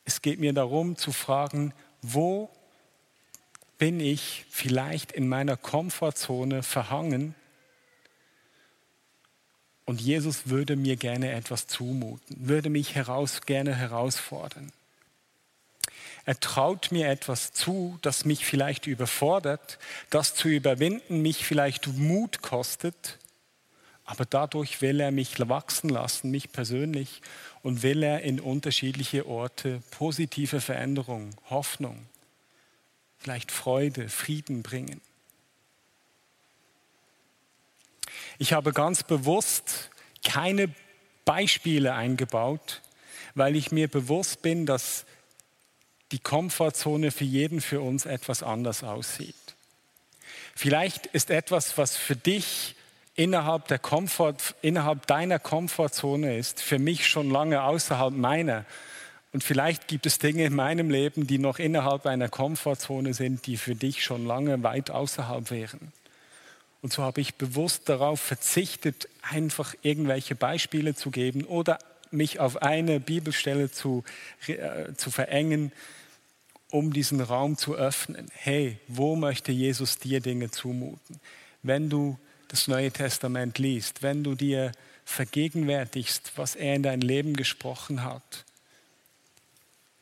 Es 0.04 0.22
geht 0.22 0.40
mir 0.40 0.52
darum 0.52 0.96
zu 0.96 1.12
fragen, 1.12 1.72
wo 2.02 2.50
bin 3.78 4.00
ich 4.00 4.44
vielleicht 4.50 5.12
in 5.12 5.28
meiner 5.28 5.56
Komfortzone 5.56 6.62
verhangen 6.62 7.34
und 9.84 10.00
Jesus 10.00 10.48
würde 10.48 10.76
mir 10.76 10.96
gerne 10.96 11.32
etwas 11.32 11.66
zumuten, 11.66 12.48
würde 12.48 12.70
mich 12.70 12.94
heraus, 12.94 13.42
gerne 13.42 13.74
herausfordern. 13.74 14.72
Er 16.30 16.38
traut 16.38 16.92
mir 16.92 17.08
etwas 17.08 17.52
zu, 17.52 17.98
das 18.02 18.24
mich 18.24 18.46
vielleicht 18.46 18.86
überfordert, 18.86 19.80
das 20.10 20.32
zu 20.36 20.46
überwinden 20.46 21.22
mich 21.22 21.44
vielleicht 21.44 21.88
Mut 21.88 22.40
kostet, 22.40 23.18
aber 24.04 24.26
dadurch 24.26 24.80
will 24.80 25.00
er 25.00 25.10
mich 25.10 25.40
wachsen 25.48 25.88
lassen, 25.88 26.30
mich 26.30 26.52
persönlich, 26.52 27.20
und 27.64 27.82
will 27.82 28.04
er 28.04 28.20
in 28.20 28.38
unterschiedliche 28.38 29.26
Orte 29.26 29.82
positive 29.90 30.60
Veränderung, 30.60 31.30
Hoffnung, 31.50 32.06
vielleicht 33.18 33.50
Freude, 33.50 34.08
Frieden 34.08 34.62
bringen. 34.62 35.00
Ich 38.38 38.52
habe 38.52 38.72
ganz 38.72 39.02
bewusst 39.02 39.90
keine 40.24 40.72
Beispiele 41.24 41.92
eingebaut, 41.92 42.82
weil 43.34 43.56
ich 43.56 43.72
mir 43.72 43.88
bewusst 43.88 44.42
bin, 44.42 44.64
dass 44.64 45.06
die 46.12 46.18
Komfortzone 46.18 47.10
für 47.10 47.24
jeden 47.24 47.60
für 47.60 47.80
uns 47.80 48.06
etwas 48.06 48.42
anders 48.42 48.82
aussieht. 48.82 49.34
Vielleicht 50.54 51.06
ist 51.06 51.30
etwas, 51.30 51.78
was 51.78 51.96
für 51.96 52.16
dich 52.16 52.74
innerhalb, 53.14 53.68
der 53.68 53.78
Komfort, 53.78 54.54
innerhalb 54.62 55.06
deiner 55.06 55.38
Komfortzone 55.38 56.36
ist, 56.36 56.60
für 56.60 56.78
mich 56.78 57.06
schon 57.06 57.30
lange 57.30 57.62
außerhalb 57.62 58.14
meiner. 58.14 58.64
Und 59.32 59.44
vielleicht 59.44 59.88
gibt 59.88 60.06
es 60.06 60.18
Dinge 60.18 60.44
in 60.44 60.54
meinem 60.54 60.90
Leben, 60.90 61.26
die 61.26 61.38
noch 61.38 61.58
innerhalb 61.58 62.06
einer 62.06 62.28
Komfortzone 62.28 63.14
sind, 63.14 63.46
die 63.46 63.56
für 63.56 63.74
dich 63.74 64.02
schon 64.02 64.26
lange 64.26 64.62
weit 64.62 64.90
außerhalb 64.90 65.50
wären. 65.50 65.92
Und 66.82 66.92
so 66.92 67.02
habe 67.02 67.20
ich 67.20 67.34
bewusst 67.34 67.88
darauf 67.88 68.20
verzichtet, 68.20 69.08
einfach 69.22 69.74
irgendwelche 69.82 70.34
Beispiele 70.34 70.94
zu 70.94 71.10
geben 71.10 71.44
oder 71.44 71.78
mich 72.10 72.40
auf 72.40 72.62
eine 72.62 72.98
Bibelstelle 72.98 73.70
zu, 73.70 74.02
äh, 74.46 74.94
zu 74.96 75.10
verengen, 75.10 75.72
um 76.70 76.92
diesen 76.92 77.20
Raum 77.20 77.56
zu 77.56 77.74
öffnen. 77.74 78.28
Hey, 78.32 78.78
wo 78.88 79.16
möchte 79.16 79.52
Jesus 79.52 79.98
dir 79.98 80.20
Dinge 80.20 80.50
zumuten? 80.50 81.20
Wenn 81.62 81.90
du 81.90 82.18
das 82.48 82.68
Neue 82.68 82.90
Testament 82.90 83.58
liest, 83.58 84.02
wenn 84.02 84.24
du 84.24 84.34
dir 84.34 84.72
vergegenwärtigst, 85.04 86.32
was 86.36 86.56
er 86.56 86.76
in 86.76 86.82
dein 86.82 87.00
Leben 87.00 87.34
gesprochen 87.34 88.04
hat, 88.04 88.44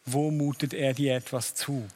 wo 0.04 0.30
mutet 0.30 0.74
er 0.74 0.94
dir 0.94 1.14
etwas 1.14 1.54
zu? 1.54 1.86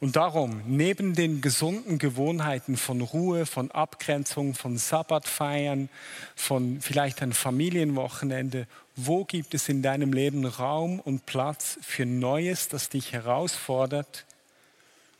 Und 0.00 0.16
darum, 0.16 0.62
neben 0.66 1.14
den 1.14 1.40
gesunden 1.40 1.98
Gewohnheiten 1.98 2.76
von 2.76 3.00
Ruhe, 3.00 3.46
von 3.46 3.70
Abgrenzung, 3.70 4.54
von 4.54 4.76
Sabbatfeiern, 4.76 5.88
von 6.36 6.80
vielleicht 6.80 7.22
ein 7.22 7.32
Familienwochenende, 7.32 8.66
wo 8.96 9.24
gibt 9.24 9.54
es 9.54 9.68
in 9.68 9.82
deinem 9.82 10.12
Leben 10.12 10.44
Raum 10.44 11.00
und 11.00 11.26
Platz 11.26 11.78
für 11.80 12.06
Neues, 12.06 12.68
das 12.68 12.88
dich 12.88 13.12
herausfordert 13.12 14.24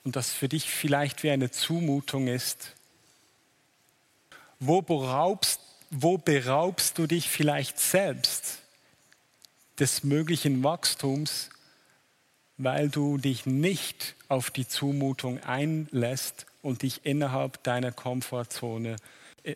und 0.04 0.16
das 0.16 0.30
für 0.30 0.48
dich 0.48 0.70
vielleicht 0.70 1.22
wie 1.22 1.30
eine 1.30 1.50
Zumutung 1.50 2.28
ist? 2.28 2.72
Wo 4.60 4.82
beraubst, 4.82 5.60
wo 5.90 6.18
beraubst 6.18 6.98
du 6.98 7.06
dich 7.06 7.28
vielleicht 7.28 7.80
selbst 7.80 8.58
des 9.78 10.04
möglichen 10.04 10.62
Wachstums 10.62 11.50
weil 12.56 12.88
du 12.88 13.18
dich 13.18 13.46
nicht 13.46 14.14
auf 14.28 14.50
die 14.50 14.66
Zumutung 14.66 15.42
einlässt 15.42 16.46
und 16.62 16.82
dich 16.82 17.04
innerhalb 17.04 17.62
deiner 17.64 17.92
Komfortzone, 17.92 18.96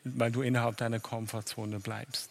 weil 0.04 0.32
du 0.32 0.42
innerhalb 0.42 0.76
deiner 0.76 1.00
Komfortzone 1.00 1.78
bleibst. 1.78 2.30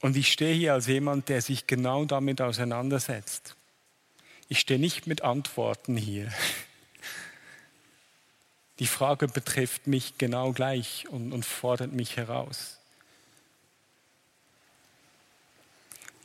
Und 0.00 0.16
ich 0.16 0.32
stehe 0.32 0.54
hier 0.54 0.74
als 0.74 0.86
jemand, 0.86 1.28
der 1.28 1.42
sich 1.42 1.66
genau 1.66 2.04
damit 2.04 2.40
auseinandersetzt. 2.40 3.56
Ich 4.48 4.60
stehe 4.60 4.80
nicht 4.80 5.06
mit 5.06 5.22
Antworten 5.22 5.96
hier. 5.96 6.28
Die 8.78 8.86
Frage 8.86 9.28
betrifft 9.28 9.86
mich 9.86 10.16
genau 10.16 10.52
gleich 10.52 11.06
und, 11.10 11.32
und 11.32 11.44
fordert 11.44 11.92
mich 11.92 12.16
heraus. 12.16 12.78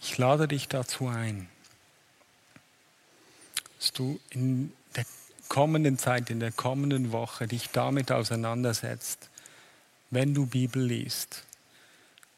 Ich 0.01 0.17
lade 0.17 0.47
dich 0.47 0.69
dazu 0.69 1.07
ein 1.07 1.49
dass 3.77 3.93
du 3.93 4.19
in 4.29 4.71
der 4.95 5.05
kommenden 5.49 5.97
Zeit, 5.97 6.29
in 6.29 6.39
der 6.39 6.51
kommenden 6.51 7.11
Woche 7.11 7.47
dich 7.47 7.69
damit 7.71 8.11
auseinandersetzt, 8.11 9.29
wenn 10.09 10.33
du 10.33 10.45
Bibel 10.45 10.83
liest, 10.83 11.43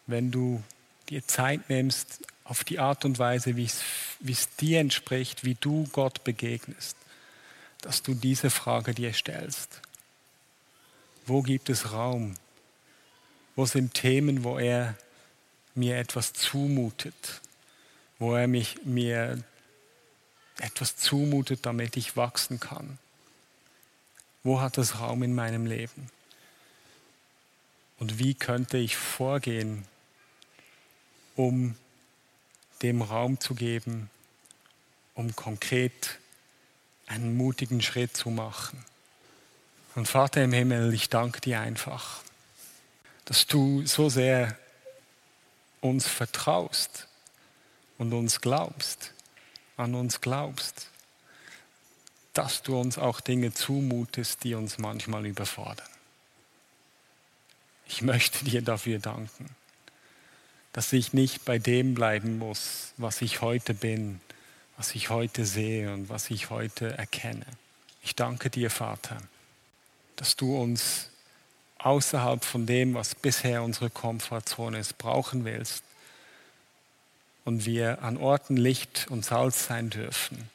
wenn 0.08 0.32
du 0.32 0.64
dir 1.10 1.26
Zeit 1.28 1.70
nimmst 1.70 2.20
auf 2.44 2.64
die 2.64 2.80
Art 2.80 3.06
und 3.06 3.20
Weise, 3.20 3.56
wie 3.56 3.66
es, 3.66 4.56
dir 4.58 4.80
entspricht, 4.80 5.44
wie 5.44 5.56
du 5.56 5.88
Gott 5.92 6.24
begegnest, 6.24 6.96
dass 7.82 8.04
du 8.04 8.14
diese 8.14 8.50
Frage 8.50 8.94
dir 8.94 9.14
stellst. 9.14 9.82
Wo 11.26 11.42
gibt 11.42 11.70
es 11.70 11.92
Raum? 11.92 12.36
Wo 13.56 13.66
sind 13.66 13.94
Themen, 13.94 14.44
wo 14.44 14.58
er 14.58 14.96
mir 15.76 15.98
etwas 15.98 16.34
zumutet? 16.34 17.42
wo 18.20 18.36
er 18.36 18.48
mich, 18.48 18.78
mir 18.84 19.44
etwas 20.62 20.98
zumutet, 20.98 21.66
damit 21.66 21.98
ich 21.98 22.16
wachsen 22.16 22.60
kann. 22.60 22.98
Wo 24.44 24.62
hat 24.62 24.78
es 24.78 25.00
Raum 25.00 25.24
in 25.24 25.36
meinem 25.36 25.66
Leben? 25.66 26.10
Und 28.00 28.20
wie 28.20 28.34
könnte 28.34 28.78
ich 28.78 28.96
vorgehen, 28.96 29.86
um 31.36 31.76
dem 32.82 33.02
Raum 33.02 33.40
zu 33.40 33.56
geben, 33.56 34.10
um 35.16 35.36
konkret 35.36 36.20
einen 37.08 37.36
mutigen 37.36 37.82
Schritt 37.82 38.16
zu 38.16 38.30
machen? 38.30 38.86
Und 39.96 40.08
Vater 40.08 40.44
im 40.44 40.54
Himmel, 40.54 40.94
ich 40.94 41.10
danke 41.10 41.42
dir 41.42 41.60
einfach, 41.60 42.22
dass 43.26 43.48
du 43.48 43.86
so 43.86 44.10
sehr 44.10 44.58
uns 45.82 46.08
vertraust 46.08 47.08
und 47.98 48.14
uns 48.14 48.42
glaubst, 48.42 49.12
an 49.78 49.96
uns 49.96 50.22
glaubst, 50.22 50.90
dass 52.34 52.62
du 52.62 52.80
uns 52.80 52.98
auch 52.98 53.22
Dinge 53.22 53.54
zumutest, 53.54 54.44
die 54.44 54.56
uns 54.56 54.78
manchmal 54.78 55.26
überfordern. 55.26 55.88
Ich 57.88 58.02
möchte 58.02 58.44
dir 58.44 58.62
dafür 58.62 59.00
danken, 59.00 59.56
dass 60.74 60.92
ich 60.94 61.14
nicht 61.14 61.46
bei 61.46 61.58
dem 61.58 61.94
bleiben 61.94 62.38
muss, 62.38 62.94
was 62.98 63.22
ich 63.22 63.42
heute 63.42 63.74
bin, 63.74 64.20
was 64.76 64.94
ich 64.94 65.10
heute 65.10 65.46
sehe 65.46 65.94
und 65.94 66.10
was 66.10 66.30
ich 66.30 66.50
heute 66.50 66.98
erkenne. 66.98 67.46
Ich 68.04 68.16
danke 68.16 68.50
dir, 68.50 68.70
Vater, 68.70 69.18
dass 70.16 70.36
du 70.36 70.56
uns 70.56 71.10
außerhalb 71.80 72.44
von 72.44 72.66
dem, 72.66 72.94
was 72.94 73.16
bisher 73.16 73.64
unsere 73.64 73.90
Komfortzone 73.90 74.80
ist, 74.80 74.98
brauchen 74.98 75.46
willst 75.46 75.84
und 77.48 77.66
wir 77.66 78.04
an 78.04 78.18
Orten 78.18 78.58
Licht 78.58 79.08
und 79.10 79.24
Salz 79.24 79.68
sein 79.68 79.90
dürfen, 79.90 80.50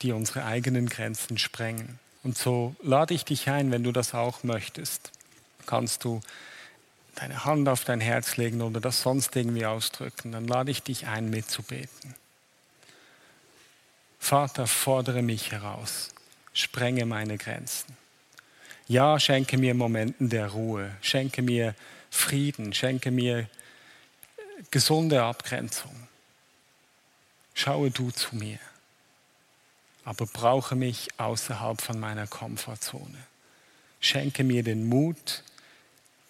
die 0.00 0.12
unsere 0.12 0.46
eigenen 0.46 0.88
Grenzen 0.88 1.36
sprengen. 1.36 1.98
Und 2.22 2.38
so 2.38 2.74
lade 2.82 3.12
ich 3.12 3.26
dich 3.26 3.50
ein, 3.50 3.70
wenn 3.70 3.84
du 3.84 3.92
das 3.92 4.14
auch 4.14 4.44
möchtest, 4.44 5.10
kannst 5.66 6.04
du 6.04 6.22
deine 7.16 7.44
Hand 7.44 7.68
auf 7.68 7.84
dein 7.84 8.00
Herz 8.00 8.38
legen 8.38 8.62
oder 8.62 8.80
das 8.80 9.02
sonst 9.02 9.36
irgendwie 9.36 9.66
ausdrücken, 9.66 10.32
dann 10.32 10.48
lade 10.48 10.70
ich 10.70 10.82
dich 10.82 11.06
ein, 11.06 11.28
mitzubeten. 11.28 12.14
Vater, 14.18 14.66
fordere 14.66 15.20
mich 15.20 15.52
heraus, 15.52 16.14
sprenge 16.54 17.04
meine 17.04 17.36
Grenzen. 17.36 17.94
Ja, 18.86 19.20
schenke 19.20 19.58
mir 19.58 19.74
Momenten 19.74 20.30
der 20.30 20.48
Ruhe, 20.48 20.90
schenke 21.02 21.42
mir 21.42 21.74
Frieden, 22.08 22.72
schenke 22.72 23.10
mir 23.10 23.50
gesunde 24.70 25.22
Abgrenzung. 25.22 25.94
Schaue 27.54 27.90
du 27.90 28.10
zu 28.10 28.36
mir, 28.36 28.58
aber 30.04 30.26
brauche 30.26 30.76
mich 30.76 31.08
außerhalb 31.18 31.80
von 31.80 31.98
meiner 31.98 32.26
Komfortzone. 32.26 33.18
Schenke 34.00 34.44
mir 34.44 34.62
den 34.62 34.88
Mut, 34.88 35.42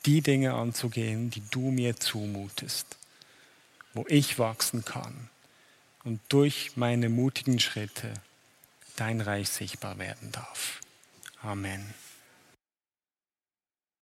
die 0.07 0.23
Dinge 0.23 0.55
anzugehen, 0.55 1.31
die 1.31 1.43
du 1.51 1.71
mir 1.71 1.97
zumutest, 1.97 2.97
wo 3.93 4.07
ich 4.09 4.39
wachsen 4.39 4.85
kann 4.85 5.29
und 6.05 6.21
durch 6.29 6.77
meine 6.77 7.09
mutigen 7.09 7.59
Schritte 7.59 8.15
dein 8.97 9.21
Reich 9.21 9.51
sichtbar 9.51 9.99
werden 9.99 10.33
darf. 10.33 10.81
Amen. 11.43 11.95